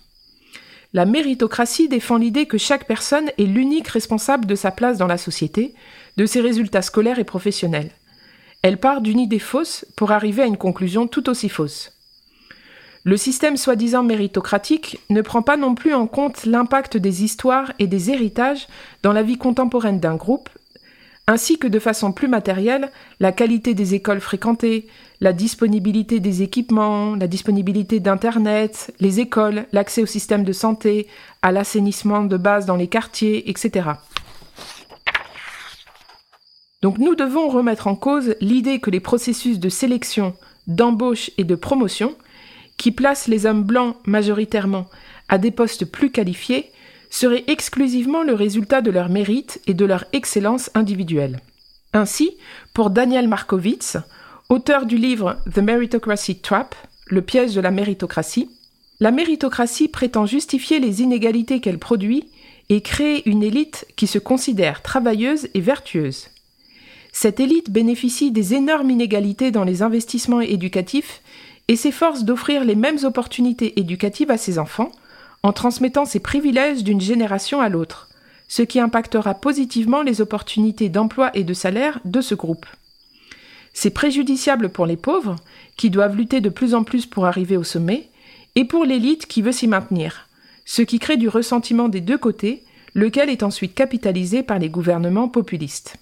La 0.94 1.06
méritocratie 1.06 1.88
défend 1.88 2.18
l'idée 2.18 2.44
que 2.44 2.58
chaque 2.58 2.86
personne 2.86 3.30
est 3.38 3.44
l'unique 3.44 3.88
responsable 3.88 4.44
de 4.44 4.54
sa 4.54 4.70
place 4.70 4.98
dans 4.98 5.06
la 5.06 5.16
société, 5.16 5.74
de 6.18 6.26
ses 6.26 6.42
résultats 6.42 6.82
scolaires 6.82 7.18
et 7.18 7.24
professionnels. 7.24 7.90
Elle 8.60 8.78
part 8.78 9.00
d'une 9.00 9.18
idée 9.18 9.38
fausse 9.38 9.86
pour 9.96 10.12
arriver 10.12 10.42
à 10.42 10.46
une 10.46 10.58
conclusion 10.58 11.06
tout 11.06 11.30
aussi 11.30 11.48
fausse. 11.48 11.92
Le 13.04 13.16
système 13.16 13.56
soi-disant 13.56 14.02
méritocratique 14.04 15.00
ne 15.10 15.22
prend 15.22 15.42
pas 15.42 15.56
non 15.56 15.74
plus 15.74 15.94
en 15.94 16.06
compte 16.06 16.44
l'impact 16.44 16.98
des 16.98 17.24
histoires 17.24 17.72
et 17.78 17.86
des 17.86 18.10
héritages 18.10 18.68
dans 19.02 19.12
la 19.12 19.24
vie 19.24 19.38
contemporaine 19.38 19.98
d'un 19.98 20.14
groupe, 20.14 20.50
ainsi 21.32 21.58
que 21.58 21.66
de 21.66 21.78
façon 21.78 22.12
plus 22.12 22.28
matérielle 22.28 22.90
la 23.18 23.32
qualité 23.32 23.72
des 23.72 23.94
écoles 23.94 24.20
fréquentées, 24.20 24.86
la 25.20 25.32
disponibilité 25.32 26.20
des 26.20 26.42
équipements, 26.42 27.16
la 27.16 27.26
disponibilité 27.26 28.00
d'Internet, 28.00 28.94
les 29.00 29.18
écoles, 29.18 29.64
l'accès 29.72 30.02
au 30.02 30.06
système 30.06 30.44
de 30.44 30.52
santé, 30.52 31.06
à 31.40 31.50
l'assainissement 31.50 32.24
de 32.24 32.36
base 32.36 32.66
dans 32.66 32.76
les 32.76 32.86
quartiers, 32.86 33.48
etc. 33.48 33.90
Donc 36.82 36.98
nous 36.98 37.14
devons 37.14 37.48
remettre 37.48 37.86
en 37.86 37.94
cause 37.94 38.34
l'idée 38.40 38.78
que 38.78 38.90
les 38.90 39.00
processus 39.00 39.58
de 39.58 39.70
sélection, 39.70 40.34
d'embauche 40.66 41.30
et 41.38 41.44
de 41.44 41.54
promotion 41.54 42.14
qui 42.76 42.92
place 42.92 43.26
les 43.26 43.46
hommes 43.46 43.64
blancs 43.64 43.96
majoritairement 44.04 44.86
à 45.28 45.38
des 45.38 45.50
postes 45.50 45.86
plus 45.86 46.10
qualifiés 46.10 46.72
serait 47.12 47.44
exclusivement 47.46 48.22
le 48.22 48.32
résultat 48.32 48.80
de 48.80 48.90
leur 48.90 49.10
mérite 49.10 49.60
et 49.66 49.74
de 49.74 49.84
leur 49.84 50.06
excellence 50.14 50.70
individuelle. 50.74 51.40
Ainsi, 51.92 52.38
pour 52.72 52.88
Daniel 52.88 53.28
Markovitz, 53.28 53.98
auteur 54.48 54.86
du 54.86 54.96
livre 54.96 55.36
The 55.54 55.58
Meritocracy 55.58 56.36
Trap, 56.36 56.74
le 57.06 57.20
piège 57.20 57.54
de 57.54 57.60
la 57.60 57.70
méritocratie, 57.70 58.48
la 58.98 59.10
méritocratie 59.10 59.88
prétend 59.88 60.24
justifier 60.24 60.80
les 60.80 61.02
inégalités 61.02 61.60
qu'elle 61.60 61.78
produit 61.78 62.30
et 62.70 62.80
créer 62.80 63.28
une 63.28 63.42
élite 63.42 63.86
qui 63.94 64.06
se 64.06 64.18
considère 64.18 64.80
travailleuse 64.80 65.48
et 65.52 65.60
vertueuse. 65.60 66.28
Cette 67.12 67.40
élite 67.40 67.70
bénéficie 67.70 68.30
des 68.30 68.54
énormes 68.54 68.88
inégalités 68.88 69.50
dans 69.50 69.64
les 69.64 69.82
investissements 69.82 70.40
éducatifs 70.40 71.20
et 71.68 71.76
s'efforce 71.76 72.24
d'offrir 72.24 72.64
les 72.64 72.74
mêmes 72.74 73.04
opportunités 73.04 73.78
éducatives 73.78 74.30
à 74.30 74.38
ses 74.38 74.58
enfants 74.58 74.92
en 75.42 75.52
transmettant 75.52 76.04
ses 76.04 76.20
privilèges 76.20 76.84
d'une 76.84 77.00
génération 77.00 77.60
à 77.60 77.68
l'autre, 77.68 78.08
ce 78.48 78.62
qui 78.62 78.80
impactera 78.80 79.34
positivement 79.34 80.02
les 80.02 80.20
opportunités 80.20 80.88
d'emploi 80.88 81.30
et 81.34 81.44
de 81.44 81.54
salaire 81.54 82.00
de 82.04 82.20
ce 82.20 82.34
groupe. 82.34 82.66
C'est 83.72 83.90
préjudiciable 83.90 84.68
pour 84.68 84.86
les 84.86 84.96
pauvres, 84.96 85.36
qui 85.76 85.90
doivent 85.90 86.16
lutter 86.16 86.40
de 86.40 86.50
plus 86.50 86.74
en 86.74 86.84
plus 86.84 87.06
pour 87.06 87.26
arriver 87.26 87.56
au 87.56 87.64
sommet, 87.64 88.08
et 88.54 88.64
pour 88.64 88.84
l'élite 88.84 89.26
qui 89.26 89.42
veut 89.42 89.52
s'y 89.52 89.66
maintenir, 89.66 90.28
ce 90.64 90.82
qui 90.82 90.98
crée 90.98 91.16
du 91.16 91.28
ressentiment 91.28 91.88
des 91.88 92.02
deux 92.02 92.18
côtés, 92.18 92.64
lequel 92.94 93.30
est 93.30 93.42
ensuite 93.42 93.74
capitalisé 93.74 94.42
par 94.42 94.58
les 94.58 94.68
gouvernements 94.68 95.28
populistes. 95.28 95.96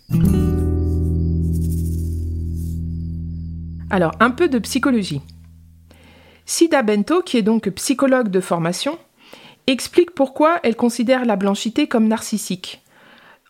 Alors, 3.91 4.13
un 4.21 4.31
peu 4.31 4.49
de 4.49 4.59
psychologie. 4.59 5.21
Sida 6.47 6.83
Bento, 6.83 7.23
qui 7.23 7.37
est 7.37 7.43
donc 7.43 7.69
psychologue 7.71 8.29
de 8.29 8.41
formation, 8.41 8.99
explique 9.71 10.13
pourquoi 10.13 10.61
elle 10.63 10.77
considère 10.77 11.25
la 11.25 11.37
blanchité 11.37 11.87
comme 11.87 12.09
narcissique, 12.09 12.83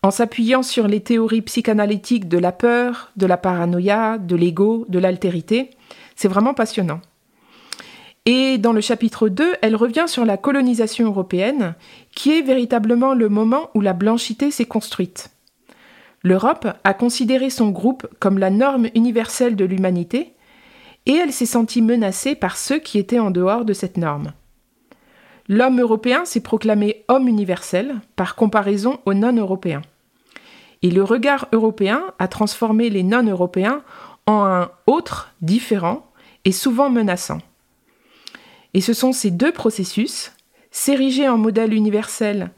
en 0.02 0.10
s'appuyant 0.10 0.62
sur 0.62 0.88
les 0.88 1.00
théories 1.00 1.42
psychanalytiques 1.42 2.28
de 2.28 2.38
la 2.38 2.52
peur, 2.52 3.10
de 3.16 3.26
la 3.26 3.36
paranoïa, 3.36 4.18
de 4.18 4.36
l'ego, 4.36 4.86
de 4.88 4.98
l'altérité. 4.98 5.70
C'est 6.16 6.28
vraiment 6.28 6.54
passionnant. 6.54 7.00
Et 8.26 8.58
dans 8.58 8.72
le 8.72 8.80
chapitre 8.80 9.28
2, 9.28 9.54
elle 9.62 9.76
revient 9.76 10.04
sur 10.06 10.24
la 10.24 10.36
colonisation 10.36 11.06
européenne, 11.06 11.74
qui 12.14 12.32
est 12.32 12.42
véritablement 12.42 13.14
le 13.14 13.28
moment 13.28 13.70
où 13.74 13.80
la 13.80 13.92
blanchité 13.92 14.50
s'est 14.50 14.66
construite. 14.66 15.30
L'Europe 16.22 16.68
a 16.84 16.94
considéré 16.94 17.48
son 17.48 17.70
groupe 17.70 18.06
comme 18.20 18.38
la 18.38 18.50
norme 18.50 18.88
universelle 18.94 19.56
de 19.56 19.64
l'humanité, 19.64 20.34
et 21.06 21.14
elle 21.14 21.32
s'est 21.32 21.46
sentie 21.46 21.80
menacée 21.80 22.34
par 22.34 22.58
ceux 22.58 22.78
qui 22.78 22.98
étaient 22.98 23.18
en 23.18 23.30
dehors 23.30 23.64
de 23.64 23.72
cette 23.72 23.96
norme. 23.96 24.32
L'homme 25.52 25.80
européen 25.80 26.24
s'est 26.24 26.42
proclamé 26.42 27.04
homme 27.08 27.26
universel 27.26 27.96
par 28.14 28.36
comparaison 28.36 29.00
aux 29.04 29.14
non-européens. 29.14 29.82
Et 30.82 30.92
le 30.92 31.02
regard 31.02 31.48
européen 31.50 32.04
a 32.20 32.28
transformé 32.28 32.88
les 32.88 33.02
non-européens 33.02 33.82
en 34.26 34.44
un 34.44 34.70
autre, 34.86 35.34
différent 35.42 36.06
et 36.44 36.52
souvent 36.52 36.88
menaçant. 36.88 37.38
Et 38.74 38.80
ce 38.80 38.92
sont 38.92 39.10
ces 39.10 39.32
deux 39.32 39.50
processus, 39.50 40.30
s'ériger 40.70 41.28
en 41.28 41.36
modèle 41.36 41.74
universel 41.74 42.52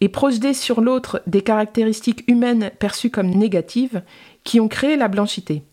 et 0.00 0.08
projeter 0.08 0.54
sur 0.54 0.80
l'autre 0.80 1.22
des 1.26 1.42
caractéristiques 1.42 2.22
humaines 2.28 2.70
perçues 2.78 3.10
comme 3.10 3.30
négatives, 3.30 4.02
qui 4.44 4.60
ont 4.60 4.68
créé 4.68 4.94
la 4.94 5.08
blanchité. 5.08 5.64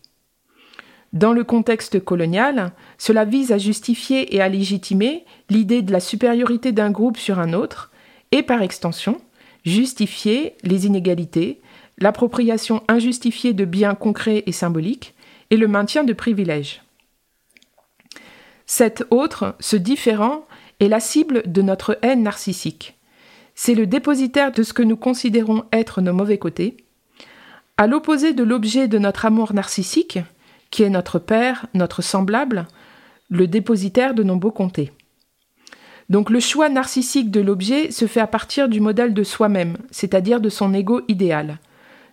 Dans 1.14 1.32
le 1.32 1.44
contexte 1.44 2.00
colonial, 2.00 2.72
cela 2.98 3.24
vise 3.24 3.52
à 3.52 3.58
justifier 3.58 4.34
et 4.34 4.40
à 4.40 4.48
légitimer 4.48 5.24
l'idée 5.48 5.80
de 5.80 5.92
la 5.92 6.00
supériorité 6.00 6.72
d'un 6.72 6.90
groupe 6.90 7.18
sur 7.18 7.38
un 7.38 7.52
autre, 7.52 7.92
et 8.32 8.42
par 8.42 8.62
extension, 8.62 9.20
justifier 9.64 10.56
les 10.64 10.86
inégalités, 10.86 11.60
l'appropriation 11.98 12.82
injustifiée 12.88 13.52
de 13.52 13.64
biens 13.64 13.94
concrets 13.94 14.42
et 14.46 14.52
symboliques, 14.52 15.14
et 15.50 15.56
le 15.56 15.68
maintien 15.68 16.02
de 16.02 16.12
privilèges. 16.12 16.82
Cet 18.66 19.04
autre, 19.10 19.54
ce 19.60 19.76
différent, 19.76 20.46
est 20.80 20.88
la 20.88 20.98
cible 20.98 21.44
de 21.46 21.62
notre 21.62 21.96
haine 22.02 22.24
narcissique. 22.24 22.96
C'est 23.54 23.74
le 23.76 23.86
dépositaire 23.86 24.50
de 24.50 24.64
ce 24.64 24.72
que 24.72 24.82
nous 24.82 24.96
considérons 24.96 25.62
être 25.72 26.00
nos 26.00 26.12
mauvais 26.12 26.38
côtés. 26.38 26.76
À 27.76 27.86
l'opposé 27.86 28.32
de 28.32 28.42
l'objet 28.42 28.88
de 28.88 28.98
notre 28.98 29.26
amour 29.26 29.54
narcissique, 29.54 30.18
qui 30.74 30.82
est 30.82 30.90
notre 30.90 31.20
Père, 31.20 31.66
notre 31.72 32.02
semblable, 32.02 32.66
le 33.30 33.46
dépositaire 33.46 34.12
de 34.12 34.24
nos 34.24 34.34
beaux 34.34 34.50
comtés. 34.50 34.90
Donc 36.10 36.30
le 36.30 36.40
choix 36.40 36.68
narcissique 36.68 37.30
de 37.30 37.40
l'objet 37.40 37.92
se 37.92 38.08
fait 38.08 38.18
à 38.18 38.26
partir 38.26 38.68
du 38.68 38.80
modèle 38.80 39.14
de 39.14 39.22
soi-même, 39.22 39.76
c'est-à-dire 39.92 40.40
de 40.40 40.48
son 40.48 40.74
ego 40.74 41.02
idéal. 41.06 41.60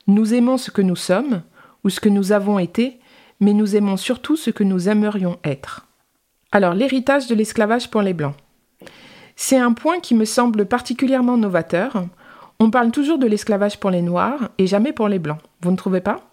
Nous 0.06 0.36
aimons 0.36 0.58
ce 0.58 0.70
que 0.70 0.84
nous 0.84 0.96
sommes, 0.96 1.41
ou 1.84 1.89
ce 1.89 2.00
que 2.00 2.08
nous 2.08 2.34
avons 2.34 2.60
été, 2.60 3.00
mais 3.39 3.53
nous 3.53 3.75
aimons 3.75 3.98
surtout 3.98 4.36
ce 4.36 4.51
que 4.51 4.63
nous 4.63 4.89
aimerions 4.89 5.39
être. 5.44 5.88
Alors 6.51 6.75
l'héritage 6.75 7.25
de 7.25 7.34
l'esclavage 7.34 7.89
pour 7.89 8.03
les 8.03 8.13
Blancs. 8.13 8.36
C'est 9.36 9.58
un 9.58 9.74
point 9.74 10.00
qui 10.00 10.13
me 10.13 10.25
semble 10.25 10.68
particulièrement 10.68 11.36
novateur. 11.36 12.06
On 12.60 12.70
parle 12.70 12.91
toujours 12.91 13.18
de 13.18 13.25
l'esclavage 13.25 13.80
pour 13.80 13.89
les 13.89 14.03
Noirs 14.03 14.51
et 14.60 14.68
jamais 14.68 14.94
pour 14.94 15.08
les 15.08 15.18
Blancs. 15.18 15.41
Vous 15.63 15.72
ne 15.72 15.77
trouvez 15.77 16.01
pas? 16.01 16.30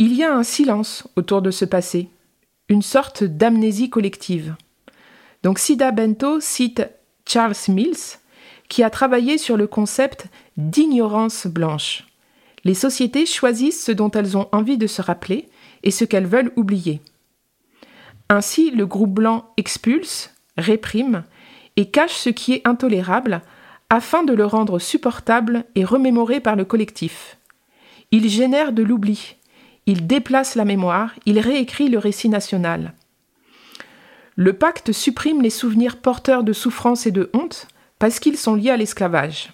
Il 0.00 0.14
y 0.14 0.24
a 0.24 0.34
un 0.34 0.42
silence 0.42 1.06
autour 1.14 1.42
de 1.42 1.50
ce 1.50 1.66
passé, 1.66 2.08
une 2.70 2.80
sorte 2.80 3.22
d'amnésie 3.22 3.90
collective. 3.90 4.56
Donc 5.42 5.58
Sida 5.58 5.92
Bento 5.92 6.40
cite 6.40 6.88
Charles 7.28 7.68
Mills, 7.68 8.18
qui 8.70 8.82
a 8.82 8.88
travaillé 8.88 9.36
sur 9.36 9.58
le 9.58 9.66
concept 9.66 10.28
d'ignorance 10.56 11.46
blanche. 11.46 12.06
Les 12.64 12.72
sociétés 12.72 13.26
choisissent 13.26 13.84
ce 13.84 13.92
dont 13.92 14.10
elles 14.12 14.38
ont 14.38 14.48
envie 14.52 14.78
de 14.78 14.86
se 14.86 15.02
rappeler 15.02 15.50
et 15.82 15.90
ce 15.90 16.06
qu'elles 16.06 16.26
veulent 16.26 16.52
oublier. 16.56 17.02
Ainsi, 18.30 18.70
le 18.70 18.86
groupe 18.86 19.12
blanc 19.12 19.52
expulse, 19.58 20.34
réprime 20.56 21.24
et 21.76 21.90
cache 21.90 22.16
ce 22.16 22.30
qui 22.30 22.54
est 22.54 22.66
intolérable 22.66 23.42
afin 23.90 24.22
de 24.22 24.32
le 24.32 24.46
rendre 24.46 24.78
supportable 24.78 25.66
et 25.74 25.84
remémoré 25.84 26.40
par 26.40 26.56
le 26.56 26.64
collectif. 26.64 27.36
Il 28.12 28.30
génère 28.30 28.72
de 28.72 28.82
l'oubli, 28.82 29.36
il 29.90 30.06
déplace 30.06 30.54
la 30.54 30.64
mémoire, 30.64 31.14
il 31.26 31.40
réécrit 31.40 31.88
le 31.88 31.98
récit 31.98 32.28
national. 32.28 32.94
Le 34.36 34.52
pacte 34.52 34.92
supprime 34.92 35.42
les 35.42 35.50
souvenirs 35.50 35.96
porteurs 35.96 36.44
de 36.44 36.52
souffrance 36.52 37.08
et 37.08 37.10
de 37.10 37.28
honte 37.34 37.66
parce 37.98 38.20
qu'ils 38.20 38.36
sont 38.36 38.54
liés 38.54 38.70
à 38.70 38.76
l'esclavage. 38.76 39.52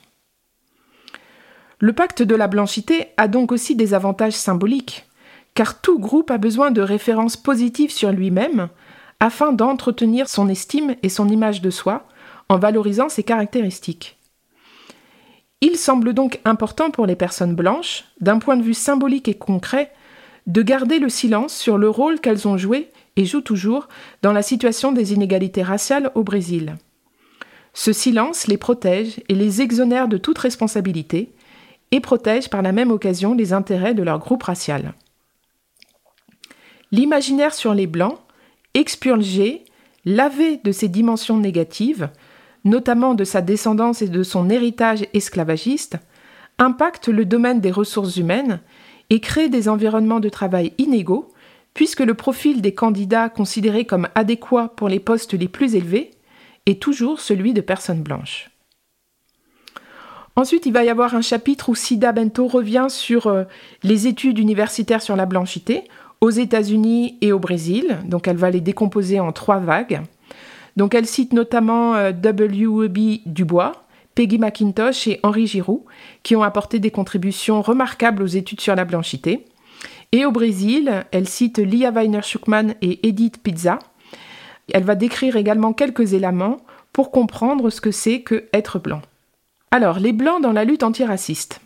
Le 1.79 1.95
pacte 1.95 2.23
de 2.23 2.35
la 2.35 2.49
blanchité 2.49 3.09
a 3.17 3.29
donc 3.29 3.51
aussi 3.51 3.77
des 3.77 3.95
avantages 3.95 4.35
symboliques, 4.35 5.07
car 5.55 5.81
tout 5.81 5.99
groupe 5.99 6.31
a 6.31 6.37
besoin 6.37 6.71
de 6.71 6.83
références 6.83 7.39
positives 7.39 7.91
sur 7.91 8.13
lui-même 8.13 8.69
afin 9.21 9.53
d'entretenir 9.53 10.29
son 10.29 10.51
estime 10.51 10.97
et 11.03 11.09
son 11.09 11.31
image 11.31 11.63
de 11.63 11.71
soi 11.71 12.07
en 12.51 12.59
valorisant 12.59 13.09
ses 13.09 13.23
caractéristiques. 13.23 14.19
Il 15.63 15.79
semble 15.79 16.13
donc 16.13 16.41
important 16.45 16.91
pour 16.91 17.07
les 17.07 17.17
personnes 17.17 17.55
blanches, 17.55 18.05
d'un 18.21 18.39
point 18.39 18.59
de 18.59 18.63
vue 18.63 18.75
symbolique 18.75 19.29
et 19.29 19.35
concret, 19.35 19.93
de 20.47 20.63
garder 20.63 20.99
le 20.99 21.09
silence 21.09 21.55
sur 21.55 21.79
le 21.79 21.89
rôle 21.89 22.21
qu'elles 22.21 22.47
ont 22.47 22.57
joué 22.57 22.91
et 23.17 23.25
jouent 23.25 23.41
toujours 23.41 23.89
dans 24.23 24.33
la 24.33 24.43
situation 24.43 24.93
des 24.93 25.13
inégalités 25.13 25.63
raciales 25.63 26.11
au 26.15 26.23
Brésil. 26.23 26.77
Ce 27.75 27.93
silence 27.93 28.47
les 28.47 28.57
protège 28.57 29.21
et 29.29 29.35
les 29.35 29.61
exonère 29.61 30.09
de 30.09 30.17
toute 30.17 30.39
responsabilité 30.39 31.33
et 31.91 32.01
protège 32.01 32.49
par 32.49 32.63
la 32.63 32.73
même 32.73 32.91
occasion 32.91 33.35
les 33.35 33.53
intérêts 33.53 33.95
de 33.95 34.03
leur 34.03 34.19
groupe 34.19 34.45
racial. 34.45 34.95
L'imaginaire 36.93 37.55
sur 37.55 37.75
les 37.75 37.87
Blancs, 37.87 38.19
expurgé, 38.75 39.65
lavé 40.05 40.61
de 40.63 40.73
ses 40.73 40.89
dimensions 40.89 41.37
négatives, 41.37 42.09
notamment 42.65 43.15
de 43.15 43.25
sa 43.25 43.41
descendance 43.41 44.03
et 44.03 44.09
de 44.09 44.23
son 44.23 44.49
héritage 44.51 45.07
esclavagiste, 45.13 45.99
impacte 46.59 47.09
le 47.09 47.25
domaine 47.25 47.61
des 47.61 47.71
ressources 47.71 48.17
humaines 48.17 48.61
et 49.11 49.21
crée 49.21 49.49
des 49.49 49.69
environnements 49.69 50.21
de 50.21 50.29
travail 50.29 50.73
inégaux, 50.79 51.33
puisque 51.75 52.01
le 52.01 52.15
profil 52.15 52.63
des 52.63 52.75
candidats 52.75 53.29
considérés 53.29 53.85
comme 53.85 54.09
adéquats 54.15 54.73
pour 54.77 54.89
les 54.89 55.01
postes 55.01 55.35
les 55.35 55.49
plus 55.49 55.75
élevés 55.75 56.11
est 56.67 56.81
toujours 56.81 57.21
celui 57.21 57.53
de 57.53 57.61
personnes 57.61 58.03
blanches. 58.03 58.51
Ensuite, 60.39 60.67
il 60.67 60.73
va 60.73 60.85
y 60.85 60.91
avoir 60.91 61.15
un 61.15 61.23
chapitre 61.23 61.71
où 61.71 61.75
Sida 61.75 62.13
Bento 62.13 62.47
revient 62.47 62.89
sur 62.91 63.27
euh, 63.27 63.45
les 63.83 64.07
études 64.07 64.39
universitaires 64.39 65.01
sur 65.01 65.17
la 65.17 65.25
blanchité 65.25 65.85
aux 66.21 66.31
États-Unis 66.31 67.17
et 67.23 67.33
au 67.33 67.39
Brésil. 67.39 67.99
Donc, 68.05 68.29
elle 68.29 68.37
va 68.37 68.51
les 68.51 68.61
décomposer 68.61 69.19
en 69.19 69.33
trois 69.33 69.59
vagues. 69.59 70.03
Donc, 70.77 70.95
elle 70.95 71.07
cite 71.07 71.33
notamment 71.33 71.95
euh, 71.95 72.13
W.E.B. 72.13 73.21
Dubois, 73.25 73.86
Peggy 74.17 74.39
McIntosh 74.39 75.07
et 75.07 75.21
Henri 75.23 75.47
Giroux, 75.47 75.85
qui 76.25 76.35
ont 76.35 76.43
apporté 76.43 76.81
des 76.81 76.91
contributions 76.91 77.63
remarquables 77.63 78.23
aux 78.23 78.27
études 78.27 78.63
sur 78.63 78.75
la 78.75 78.87
blanchité. 78.87 79.45
Et 80.11 80.25
au 80.25 80.33
Brésil, 80.33 81.05
elle 81.13 81.29
cite 81.29 81.59
Lia 81.59 81.91
Weiner-Schuckmann 81.93 82.75
et 82.81 83.07
Edith 83.07 83.43
Pizza. 83.43 83.79
Elle 84.73 84.85
va 84.85 84.95
décrire 84.95 85.37
également 85.37 85.75
quelques 85.75 86.15
éléments 86.15 86.57
pour 86.95 87.11
comprendre 87.11 87.69
ce 87.69 87.83
que 87.83 87.91
c'est 87.91 88.23
que 88.23 88.49
être 88.55 88.79
blanc. 88.79 89.03
Alors, 89.71 89.99
les 89.99 90.15
blancs 90.15 90.43
dans 90.43 90.53
la 90.53 90.65
lutte 90.65 90.83
antiraciste. 90.83 91.61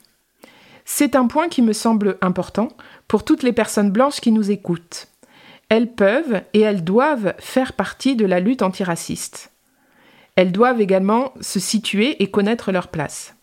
C'est 0.85 1.15
un 1.15 1.29
point 1.29 1.49
qui 1.49 1.63
me 1.63 1.73
semble 1.73 2.19
important 2.21 2.69
pour 3.07 3.25
toutes 3.25 3.45
les 3.45 3.53
personnes 3.53 3.93
blanches 3.93 4.21
qui 4.21 4.33
nous 4.33 4.51
écoutent. 4.51 5.07
Elles 5.69 5.93
peuvent 5.93 6.43
et 6.53 6.61
elles 6.61 6.83
doivent 6.83 7.35
faire 7.39 7.75
partie 7.75 8.17
de 8.17 8.27
la 8.27 8.41
lutte 8.41 8.63
antiraciste. 8.63 9.53
Elles 10.41 10.53
doivent 10.53 10.81
également 10.81 11.35
se 11.43 11.61
situer 11.61 12.23
et 12.23 12.31
connaître 12.31 12.73
leur 12.73 12.89
place. 12.89 13.37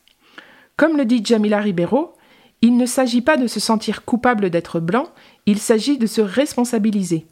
Comme 0.77 0.97
le 0.97 1.05
dit 1.05 1.23
Jamila 1.23 1.59
Ribeiro, 1.59 2.15
il 2.63 2.75
ne 2.75 2.87
s'agit 2.87 3.21
pas 3.21 3.37
de 3.37 3.45
se 3.45 3.59
sentir 3.59 4.03
coupable 4.03 4.49
d'être 4.49 4.79
blanc, 4.79 5.09
il 5.45 5.59
s'agit 5.59 5.99
de 5.99 6.07
se 6.07 6.21
responsabiliser. 6.21 7.27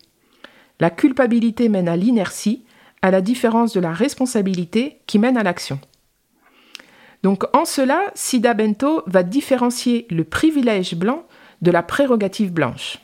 La 0.80 0.92
culpabilité 0.92 1.68
mène 1.68 1.88
à 1.88 1.98
l'inertie, 1.98 2.64
à 3.02 3.10
la 3.10 3.22
différence 3.22 3.74
de 3.74 3.80
la 3.80 3.92
responsabilité 3.92 5.00
qui 5.08 5.18
mène 5.18 5.36
à 5.36 5.42
l'action. 5.42 5.80
Donc 7.24 7.46
en 7.56 7.66
cela, 7.66 8.12
Sida 8.14 8.54
Bento 8.54 9.02
va 9.08 9.24
différencier 9.24 10.06
le 10.12 10.26
privilège 10.26 10.94
blanc 10.94 11.26
de 11.64 11.72
la 11.72 11.82
prérogative 11.82 12.54
blanche. 12.54 13.00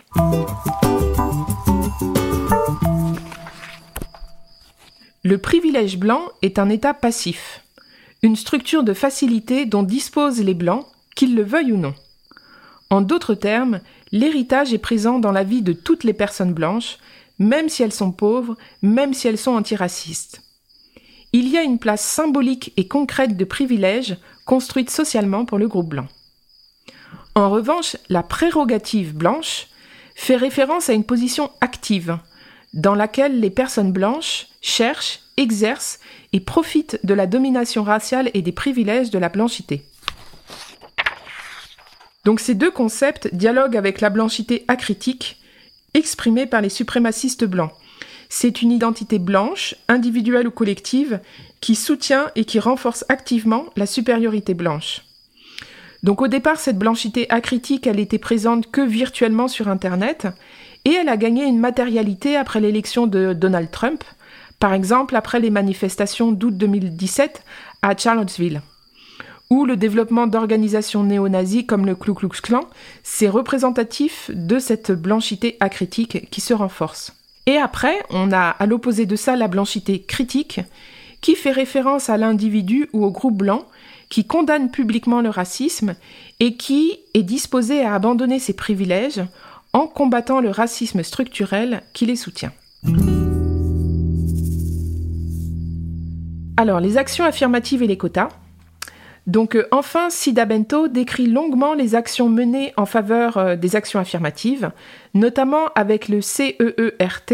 Le 5.24 5.38
privilège 5.38 6.00
blanc 6.00 6.24
est 6.42 6.58
un 6.58 6.68
état 6.70 6.96
passif, 6.96 7.62
une 8.24 8.36
structure 8.36 8.82
de 8.82 8.94
facilité 8.94 9.68
dont 9.68 9.84
disposent 9.84 10.42
les 10.42 10.56
blancs, 10.56 10.88
qu'ils 11.16 11.36
le 11.36 11.44
veuillent 11.44 11.74
ou 11.74 11.78
non. 11.78 11.94
En 12.90 13.02
d'autres 13.02 13.36
termes, 13.36 13.82
l'héritage 14.12 14.74
est 14.74 14.80
présent 14.80 15.20
dans 15.20 15.32
la 15.32 15.44
vie 15.44 15.62
de 15.62 15.74
toutes 15.74 16.04
les 16.04 16.14
personnes 16.14 16.56
blanches, 16.56 16.98
même 17.38 17.70
si 17.70 17.84
elles 17.84 17.94
sont 17.94 18.12
pauvres, 18.12 18.58
même 18.82 19.14
si 19.14 19.28
elles 19.28 19.38
sont 19.38 19.52
antiracistes. 19.52 20.42
Il 21.34 21.50
y 21.50 21.58
a 21.58 21.62
une 21.62 21.78
place 21.78 22.04
symbolique 22.04 22.74
et 22.76 22.88
concrète 22.88 23.38
de 23.38 23.46
privilège 23.46 24.18
construite 24.46 24.90
socialement 24.90 25.46
pour 25.46 25.60
le 25.60 25.68
groupe 25.68 25.90
blanc. 25.90 26.08
En 27.36 27.52
revanche, 27.52 27.96
la 28.10 28.24
prérogative 28.24 29.14
blanche 29.14 29.68
fait 30.16 30.36
référence 30.36 30.90
à 30.90 30.94
une 30.94 31.06
position 31.06 31.52
active, 31.62 32.18
dans 32.74 32.96
laquelle 32.96 33.40
les 33.40 33.50
personnes 33.50 33.92
blanches 33.92 34.48
cherchent, 34.62 35.20
exercent 35.38 36.00
et 36.34 36.40
profitent 36.40 37.00
de 37.04 37.14
la 37.14 37.28
domination 37.28 37.84
raciale 37.84 38.30
et 38.34 38.42
des 38.42 38.52
privilèges 38.52 39.10
de 39.10 39.20
la 39.20 39.30
blanchité. 39.30 39.84
Donc 42.24 42.40
ces 42.40 42.56
deux 42.56 42.72
concepts 42.72 43.34
dialoguent 43.34 43.78
avec 43.78 44.00
la 44.00 44.10
blanchité 44.10 44.64
acritique 44.68 45.38
exprimée 45.94 46.46
par 46.46 46.62
les 46.62 46.70
suprémacistes 46.70 47.46
blancs. 47.46 47.72
C'est 48.30 48.62
une 48.62 48.72
identité 48.72 49.20
blanche, 49.20 49.76
individuelle 49.90 50.48
ou 50.48 50.52
collective, 50.52 51.20
qui 51.60 51.76
soutient 51.76 52.32
et 52.36 52.46
qui 52.46 52.60
renforce 52.60 53.04
activement 53.10 53.66
la 53.76 53.86
supériorité 53.86 54.54
blanche. 54.54 55.02
Donc 56.04 56.22
au 56.22 56.28
départ, 56.28 56.60
cette 56.60 56.80
blanchité 56.80 57.30
acritique, 57.30 57.86
elle 57.86 58.00
était 58.00 58.18
présente 58.18 58.72
que 58.72 58.82
virtuellement 58.82 59.48
sur 59.48 59.68
Internet, 59.68 60.28
et 60.86 60.94
elle 60.94 61.10
a 61.10 61.18
gagné 61.18 61.46
une 61.46 61.60
matérialité 61.60 62.36
après 62.36 62.60
l'élection 62.60 63.08
de 63.08 63.34
Donald 63.34 63.70
Trump, 63.72 64.04
par 64.60 64.74
exemple 64.74 65.16
après 65.16 65.40
les 65.40 65.50
manifestations 65.50 66.32
d'août 66.32 66.56
2017 66.56 67.44
à 67.82 67.96
Charlottesville 67.98 68.62
ou 69.52 69.66
le 69.66 69.76
développement 69.76 70.28
d'organisations 70.28 71.04
néo-nazies 71.04 71.66
comme 71.66 71.86
le 71.86 71.94
Ku 71.94 72.14
Klux 72.14 72.30
Klan, 72.42 72.62
c'est 73.04 73.28
représentatif 73.28 74.32
de 74.34 74.60
cette 74.60 74.92
blanchité 74.94 75.58
acritique 75.60 76.30
qui 76.32 76.40
se 76.40 76.54
renforce. 76.54 77.14
Et 77.48 77.58
après, 77.58 78.02
on 78.12 78.32
a 78.32 78.50
à 78.50 78.66
l'opposé 78.66 79.06
de 79.06 79.18
ça 79.18 79.36
la 79.36 79.50
blanchité 79.50 80.02
critique, 80.04 80.62
qui 81.20 81.36
fait 81.36 81.52
référence 81.52 82.10
à 82.10 82.16
l'individu 82.16 82.88
ou 82.94 83.04
au 83.04 83.12
groupe 83.12 83.38
blanc, 83.38 83.66
qui 84.10 84.26
condamne 84.26 84.72
publiquement 84.72 85.20
le 85.20 85.30
racisme 85.30 85.96
et 86.40 86.56
qui 86.56 87.00
est 87.14 87.24
disposé 87.24 87.84
à 87.84 87.94
abandonner 87.94 88.40
ses 88.40 88.54
privilèges 88.54 89.22
en 89.74 89.88
combattant 89.88 90.42
le 90.42 90.50
racisme 90.50 91.04
structurel 91.04 91.82
qui 91.94 92.06
les 92.06 92.16
soutient. 92.16 92.52
Alors, 96.58 96.80
les 96.80 96.98
actions 96.98 97.26
affirmatives 97.26 97.82
et 97.82 97.88
les 97.88 97.98
quotas. 97.98 98.30
Donc 99.28 99.56
euh, 99.56 99.68
enfin, 99.72 100.10
Sida 100.10 100.46
Bento 100.46 100.88
décrit 100.88 101.28
longuement 101.28 101.74
les 101.74 101.94
actions 101.94 102.28
menées 102.28 102.74
en 102.76 102.88
faveur 102.88 103.38
euh, 103.38 103.56
des 103.56 103.76
actions 103.76 104.00
affirmatives, 104.00 104.72
notamment 105.14 105.68
avec 105.76 106.08
le 106.08 106.22
CEERT, 106.22 107.34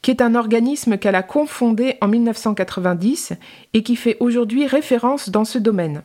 qui 0.00 0.10
est 0.10 0.22
un 0.22 0.36
organisme 0.36 0.96
qu'elle 0.96 1.16
a 1.16 1.24
confondé 1.24 1.96
en 2.00 2.08
1990 2.08 3.32
et 3.72 3.82
qui 3.82 3.96
fait 3.96 4.16
aujourd'hui 4.20 4.66
référence 4.66 5.28
dans 5.28 5.44
ce 5.44 5.58
domaine. 5.58 6.02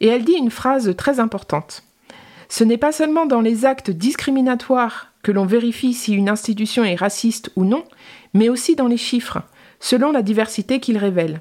Et 0.00 0.06
elle 0.06 0.24
dit 0.24 0.34
une 0.34 0.50
phrase 0.50 0.94
très 0.96 1.18
importante. 1.18 1.82
Ce 2.48 2.64
n'est 2.64 2.78
pas 2.78 2.92
seulement 2.92 3.26
dans 3.26 3.40
les 3.40 3.64
actes 3.64 3.90
discriminatoires 3.90 5.12
que 5.22 5.32
l'on 5.32 5.46
vérifie 5.46 5.94
si 5.94 6.14
une 6.14 6.28
institution 6.28 6.84
est 6.84 6.94
raciste 6.94 7.50
ou 7.56 7.64
non, 7.64 7.84
mais 8.34 8.48
aussi 8.48 8.76
dans 8.76 8.88
les 8.88 8.96
chiffres, 8.96 9.42
selon 9.80 10.12
la 10.12 10.22
diversité 10.22 10.80
qu'ils 10.80 10.98
révèlent. 10.98 11.40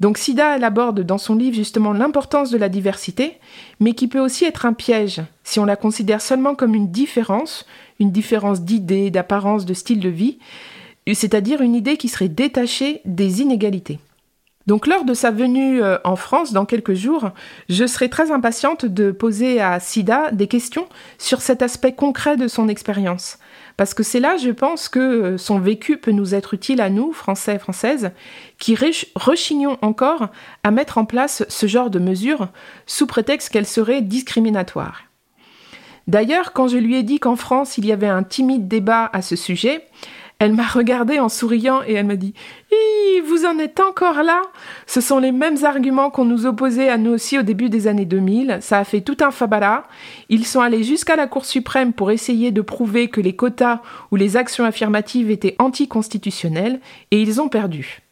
Donc 0.00 0.18
Sida, 0.18 0.56
elle 0.56 0.64
aborde 0.64 1.00
dans 1.00 1.18
son 1.18 1.36
livre 1.36 1.56
justement 1.56 1.92
l'importance 1.92 2.50
de 2.50 2.58
la 2.58 2.68
diversité, 2.68 3.38
mais 3.80 3.94
qui 3.94 4.08
peut 4.08 4.20
aussi 4.20 4.44
être 4.44 4.66
un 4.66 4.72
piège 4.72 5.22
si 5.44 5.60
on 5.60 5.64
la 5.64 5.76
considère 5.76 6.20
seulement 6.20 6.54
comme 6.54 6.74
une 6.74 6.90
différence, 6.90 7.64
une 8.00 8.10
différence 8.10 8.62
d'idées, 8.62 9.10
d'apparence, 9.10 9.64
de 9.64 9.74
style 9.74 10.00
de 10.00 10.08
vie, 10.08 10.38
c'est-à-dire 11.12 11.60
une 11.60 11.74
idée 11.74 11.96
qui 11.96 12.08
serait 12.08 12.28
détachée 12.28 13.00
des 13.04 13.40
inégalités. 13.40 13.98
Donc 14.66 14.86
lors 14.86 15.04
de 15.04 15.12
sa 15.12 15.30
venue 15.30 15.82
euh, 15.82 15.98
en 16.04 16.16
France 16.16 16.52
dans 16.52 16.64
quelques 16.64 16.94
jours, 16.94 17.30
je 17.68 17.86
serai 17.86 18.08
très 18.08 18.30
impatiente 18.30 18.86
de 18.86 19.10
poser 19.10 19.60
à 19.60 19.78
Sida 19.78 20.30
des 20.32 20.46
questions 20.46 20.88
sur 21.18 21.42
cet 21.42 21.60
aspect 21.60 21.92
concret 21.92 22.36
de 22.36 22.48
son 22.48 22.68
expérience. 22.68 23.38
Parce 23.76 23.92
que 23.92 24.02
c'est 24.02 24.20
là, 24.20 24.36
je 24.36 24.50
pense, 24.50 24.88
que 24.88 24.98
euh, 24.98 25.38
son 25.38 25.58
vécu 25.58 25.98
peut 25.98 26.12
nous 26.12 26.34
être 26.34 26.54
utile 26.54 26.80
à 26.80 26.88
nous, 26.88 27.12
Français 27.12 27.56
et 27.56 27.58
Françaises, 27.58 28.12
qui 28.58 28.76
rechignons 29.16 29.76
encore 29.82 30.28
à 30.62 30.70
mettre 30.70 30.96
en 30.96 31.04
place 31.04 31.44
ce 31.48 31.66
genre 31.66 31.90
de 31.90 31.98
mesures 31.98 32.48
sous 32.86 33.06
prétexte 33.06 33.50
qu'elles 33.50 33.66
seraient 33.66 34.00
discriminatoires. 34.00 35.02
D'ailleurs, 36.06 36.52
quand 36.52 36.68
je 36.68 36.76
lui 36.76 36.96
ai 36.96 37.02
dit 37.02 37.18
qu'en 37.18 37.36
France 37.36 37.78
il 37.78 37.86
y 37.86 37.92
avait 37.92 38.08
un 38.08 38.22
timide 38.22 38.68
débat 38.68 39.10
à 39.12 39.22
ce 39.22 39.36
sujet, 39.36 39.86
elle 40.44 40.52
m'a 40.52 40.66
regardé 40.66 41.20
en 41.20 41.30
souriant 41.30 41.80
et 41.86 41.94
elle 41.94 42.04
m'a 42.04 42.16
dit 42.16 42.34
Vous 43.26 43.46
en 43.46 43.58
êtes 43.58 43.80
encore 43.80 44.22
là? 44.22 44.42
Ce 44.86 45.00
sont 45.00 45.18
les 45.18 45.32
mêmes 45.32 45.64
arguments 45.64 46.10
qu'on 46.10 46.26
nous 46.26 46.44
opposait 46.44 46.90
à 46.90 46.98
nous 46.98 47.12
aussi 47.12 47.38
au 47.38 47.42
début 47.42 47.70
des 47.70 47.86
années 47.86 48.04
2000. 48.04 48.58
Ça 48.60 48.78
a 48.78 48.84
fait 48.84 49.00
tout 49.00 49.16
un 49.22 49.30
fabala. 49.30 49.84
Ils 50.28 50.44
sont 50.44 50.60
allés 50.60 50.82
jusqu'à 50.82 51.16
la 51.16 51.28
Cour 51.28 51.46
suprême 51.46 51.94
pour 51.94 52.10
essayer 52.10 52.50
de 52.50 52.60
prouver 52.60 53.08
que 53.08 53.22
les 53.22 53.34
quotas 53.34 53.80
ou 54.10 54.16
les 54.16 54.36
actions 54.36 54.66
affirmatives 54.66 55.30
étaient 55.30 55.56
anticonstitutionnelles 55.58 56.78
et 57.10 57.22
ils 57.22 57.40
ont 57.40 57.48
perdu. 57.48 58.02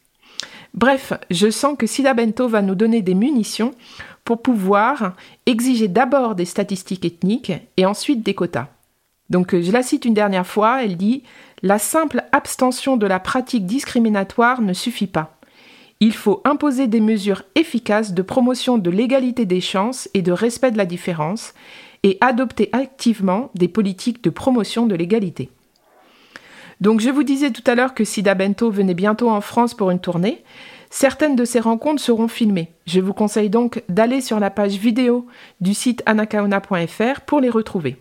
Bref, 0.72 1.12
je 1.30 1.50
sens 1.50 1.76
que 1.78 1.86
Sida 1.86 2.14
Bento 2.14 2.48
va 2.48 2.62
nous 2.62 2.74
donner 2.74 3.02
des 3.02 3.14
munitions 3.14 3.74
pour 4.24 4.40
pouvoir 4.40 5.16
exiger 5.44 5.88
d'abord 5.88 6.34
des 6.34 6.46
statistiques 6.46 7.04
ethniques 7.04 7.52
et 7.76 7.84
ensuite 7.84 8.22
des 8.22 8.32
quotas. 8.32 8.68
Donc 9.32 9.58
je 9.58 9.72
la 9.72 9.82
cite 9.82 10.04
une 10.04 10.12
dernière 10.12 10.46
fois, 10.46 10.84
elle 10.84 10.98
dit 10.98 11.22
la 11.62 11.78
simple 11.78 12.22
abstention 12.32 12.98
de 12.98 13.06
la 13.06 13.18
pratique 13.18 13.64
discriminatoire 13.64 14.60
ne 14.60 14.74
suffit 14.74 15.06
pas. 15.06 15.38
Il 16.00 16.12
faut 16.12 16.42
imposer 16.44 16.86
des 16.86 17.00
mesures 17.00 17.42
efficaces 17.54 18.12
de 18.12 18.20
promotion 18.20 18.76
de 18.76 18.90
l'égalité 18.90 19.46
des 19.46 19.62
chances 19.62 20.06
et 20.12 20.20
de 20.20 20.32
respect 20.32 20.70
de 20.70 20.76
la 20.76 20.84
différence, 20.84 21.54
et 22.02 22.18
adopter 22.20 22.68
activement 22.72 23.50
des 23.54 23.68
politiques 23.68 24.22
de 24.22 24.28
promotion 24.28 24.84
de 24.84 24.96
l'égalité. 24.96 25.50
Donc 26.82 27.00
je 27.00 27.08
vous 27.08 27.22
disais 27.22 27.52
tout 27.52 27.62
à 27.66 27.74
l'heure 27.74 27.94
que 27.94 28.04
Sida 28.04 28.34
Bento 28.34 28.70
venait 28.70 28.92
bientôt 28.92 29.30
en 29.30 29.40
France 29.40 29.72
pour 29.72 29.90
une 29.90 30.00
tournée. 30.00 30.42
Certaines 30.90 31.36
de 31.36 31.46
ces 31.46 31.60
rencontres 31.60 32.02
seront 32.02 32.28
filmées. 32.28 32.72
Je 32.86 33.00
vous 33.00 33.14
conseille 33.14 33.48
donc 33.48 33.82
d'aller 33.88 34.20
sur 34.20 34.40
la 34.40 34.50
page 34.50 34.74
vidéo 34.74 35.26
du 35.62 35.72
site 35.72 36.02
anakaona.fr 36.04 37.20
pour 37.24 37.40
les 37.40 37.48
retrouver. 37.48 37.96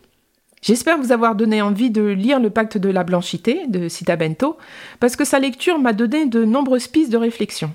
J'espère 0.62 1.00
vous 1.00 1.12
avoir 1.12 1.34
donné 1.34 1.62
envie 1.64 1.90
de 1.90 2.04
lire 2.04 2.40
Le 2.40 2.52
pacte 2.52 2.78
de 2.78 2.90
la 2.90 3.04
blanchité 3.04 3.66
de 3.68 3.88
Sita 3.88 4.16
Bento, 4.16 4.58
parce 5.00 5.16
que 5.16 5.26
sa 5.26 5.40
lecture 5.40 5.80
m'a 5.80 5.94
donné 5.94 6.28
de 6.28 6.46
nombreuses 6.46 6.88
pistes 6.88 7.12
de 7.12 7.18
réflexion. 7.18 7.72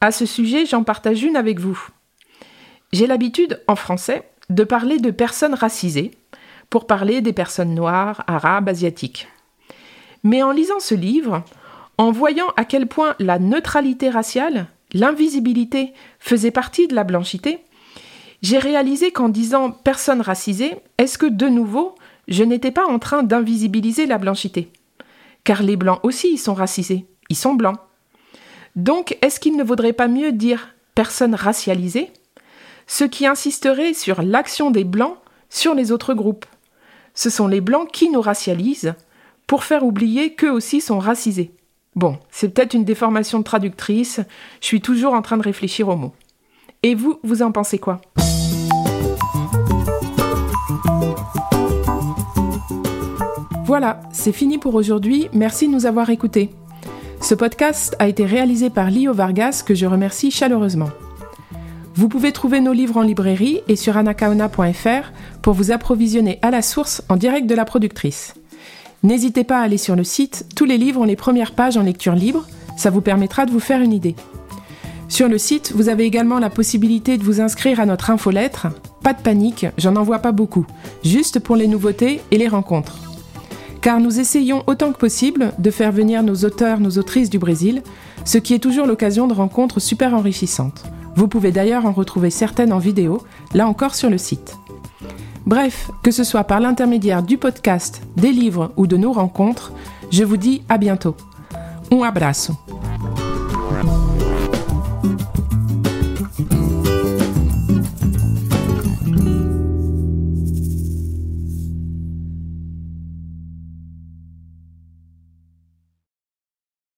À 0.00 0.12
ce 0.12 0.24
sujet, 0.24 0.66
j'en 0.66 0.84
partage 0.84 1.24
une 1.24 1.36
avec 1.36 1.58
vous. 1.58 1.88
J'ai 2.92 3.08
l'habitude, 3.08 3.60
en 3.66 3.74
français, 3.74 4.28
de 4.50 4.62
parler 4.62 4.98
de 4.98 5.10
personnes 5.10 5.54
racisées, 5.54 6.12
pour 6.70 6.86
parler 6.86 7.22
des 7.22 7.32
personnes 7.32 7.74
noires, 7.74 8.22
arabes, 8.28 8.68
asiatiques. 8.68 9.28
Mais 10.22 10.44
en 10.44 10.52
lisant 10.52 10.80
ce 10.80 10.94
livre, 10.94 11.42
en 11.98 12.12
voyant 12.12 12.46
à 12.56 12.64
quel 12.64 12.86
point 12.86 13.16
la 13.18 13.40
neutralité 13.40 14.10
raciale, 14.10 14.66
l'invisibilité, 14.92 15.92
faisait 16.20 16.52
partie 16.52 16.86
de 16.86 16.94
la 16.94 17.04
blanchité, 17.04 17.60
j'ai 18.42 18.58
réalisé 18.58 19.10
qu'en 19.10 19.28
disant 19.28 19.70
personne 19.70 20.20
racisée, 20.20 20.76
est-ce 20.98 21.18
que 21.18 21.26
de 21.26 21.46
nouveau, 21.46 21.94
je 22.28 22.44
n'étais 22.44 22.70
pas 22.70 22.86
en 22.86 22.98
train 22.98 23.22
d'invisibiliser 23.22 24.06
la 24.06 24.18
blanchité? 24.18 24.70
Car 25.44 25.62
les 25.62 25.76
blancs 25.76 26.00
aussi, 26.02 26.32
ils 26.32 26.38
sont 26.38 26.54
racisés, 26.54 27.06
ils 27.28 27.36
sont 27.36 27.54
blancs. 27.54 27.78
Donc, 28.74 29.16
est-ce 29.22 29.40
qu'il 29.40 29.56
ne 29.56 29.64
vaudrait 29.64 29.92
pas 29.92 30.08
mieux 30.08 30.32
dire 30.32 30.74
personne 30.94 31.34
racialisée 31.34 32.10
Ce 32.86 33.04
qui 33.04 33.26
insisterait 33.26 33.94
sur 33.94 34.22
l'action 34.22 34.70
des 34.70 34.84
blancs 34.84 35.16
sur 35.48 35.74
les 35.74 35.92
autres 35.92 36.14
groupes. 36.14 36.46
Ce 37.14 37.30
sont 37.30 37.48
les 37.48 37.60
blancs 37.60 37.90
qui 37.90 38.10
nous 38.10 38.20
racialisent 38.20 38.94
pour 39.46 39.64
faire 39.64 39.84
oublier 39.84 40.34
qu'eux 40.34 40.50
aussi 40.50 40.80
sont 40.80 40.98
racisés. 40.98 41.52
Bon, 41.94 42.18
c'est 42.30 42.50
peut-être 42.50 42.74
une 42.74 42.84
déformation 42.84 43.38
de 43.38 43.44
traductrice, 43.44 44.20
je 44.60 44.66
suis 44.66 44.82
toujours 44.82 45.14
en 45.14 45.22
train 45.22 45.38
de 45.38 45.42
réfléchir 45.42 45.88
aux 45.88 45.96
mots. 45.96 46.12
Et 46.86 46.94
vous, 46.94 47.18
vous 47.24 47.42
en 47.42 47.50
pensez 47.50 47.78
quoi 47.78 48.00
Voilà, 53.64 54.00
c'est 54.12 54.30
fini 54.30 54.58
pour 54.58 54.76
aujourd'hui. 54.76 55.28
Merci 55.32 55.66
de 55.66 55.72
nous 55.72 55.86
avoir 55.86 56.10
écoutés. 56.10 56.50
Ce 57.20 57.34
podcast 57.34 57.96
a 57.98 58.06
été 58.06 58.24
réalisé 58.24 58.70
par 58.70 58.92
Lio 58.92 59.12
Vargas, 59.12 59.64
que 59.66 59.74
je 59.74 59.84
remercie 59.84 60.30
chaleureusement. 60.30 60.90
Vous 61.96 62.08
pouvez 62.08 62.30
trouver 62.30 62.60
nos 62.60 62.72
livres 62.72 62.98
en 62.98 63.02
librairie 63.02 63.62
et 63.66 63.74
sur 63.74 63.96
anacaona.fr 63.96 65.10
pour 65.42 65.54
vous 65.54 65.72
approvisionner 65.72 66.38
à 66.40 66.52
la 66.52 66.62
source 66.62 67.02
en 67.08 67.16
direct 67.16 67.48
de 67.48 67.56
la 67.56 67.64
productrice. 67.64 68.34
N'hésitez 69.02 69.42
pas 69.42 69.58
à 69.58 69.62
aller 69.62 69.78
sur 69.78 69.96
le 69.96 70.04
site, 70.04 70.46
tous 70.54 70.66
les 70.66 70.78
livres 70.78 71.00
ont 71.00 71.04
les 71.04 71.16
premières 71.16 71.56
pages 71.56 71.76
en 71.76 71.82
lecture 71.82 72.14
libre, 72.14 72.46
ça 72.76 72.90
vous 72.90 73.00
permettra 73.00 73.44
de 73.44 73.50
vous 73.50 73.58
faire 73.58 73.80
une 73.80 73.92
idée. 73.92 74.14
Sur 75.08 75.28
le 75.28 75.38
site, 75.38 75.72
vous 75.74 75.88
avez 75.88 76.04
également 76.04 76.38
la 76.38 76.50
possibilité 76.50 77.16
de 77.18 77.24
vous 77.24 77.40
inscrire 77.40 77.80
à 77.80 77.86
notre 77.86 78.10
infolettre. 78.10 78.66
Pas 79.02 79.12
de 79.12 79.22
panique, 79.22 79.66
j'en 79.78 79.96
envoie 79.96 80.18
pas 80.18 80.32
beaucoup, 80.32 80.66
juste 81.04 81.38
pour 81.38 81.56
les 81.56 81.68
nouveautés 81.68 82.20
et 82.30 82.38
les 82.38 82.48
rencontres 82.48 82.98
car 83.86 84.00
nous 84.00 84.18
essayons 84.18 84.64
autant 84.66 84.90
que 84.90 84.98
possible 84.98 85.52
de 85.60 85.70
faire 85.70 85.92
venir 85.92 86.24
nos 86.24 86.34
auteurs, 86.44 86.80
nos 86.80 86.98
autrices 86.98 87.30
du 87.30 87.38
Brésil, 87.38 87.84
ce 88.24 88.36
qui 88.36 88.52
est 88.52 88.58
toujours 88.58 88.84
l'occasion 88.84 89.28
de 89.28 89.32
rencontres 89.32 89.78
super 89.78 90.12
enrichissantes. 90.12 90.82
Vous 91.14 91.28
pouvez 91.28 91.52
d'ailleurs 91.52 91.86
en 91.86 91.92
retrouver 91.92 92.30
certaines 92.30 92.72
en 92.72 92.80
vidéo, 92.80 93.22
là 93.54 93.68
encore 93.68 93.94
sur 93.94 94.10
le 94.10 94.18
site. 94.18 94.56
Bref, 95.46 95.88
que 96.02 96.10
ce 96.10 96.24
soit 96.24 96.42
par 96.42 96.58
l'intermédiaire 96.58 97.22
du 97.22 97.38
podcast, 97.38 98.02
des 98.16 98.32
livres 98.32 98.72
ou 98.76 98.88
de 98.88 98.96
nos 98.96 99.12
rencontres, 99.12 99.72
je 100.10 100.24
vous 100.24 100.36
dis 100.36 100.62
à 100.68 100.78
bientôt. 100.78 101.14
Un 101.92 102.02
abraço. 102.02 102.54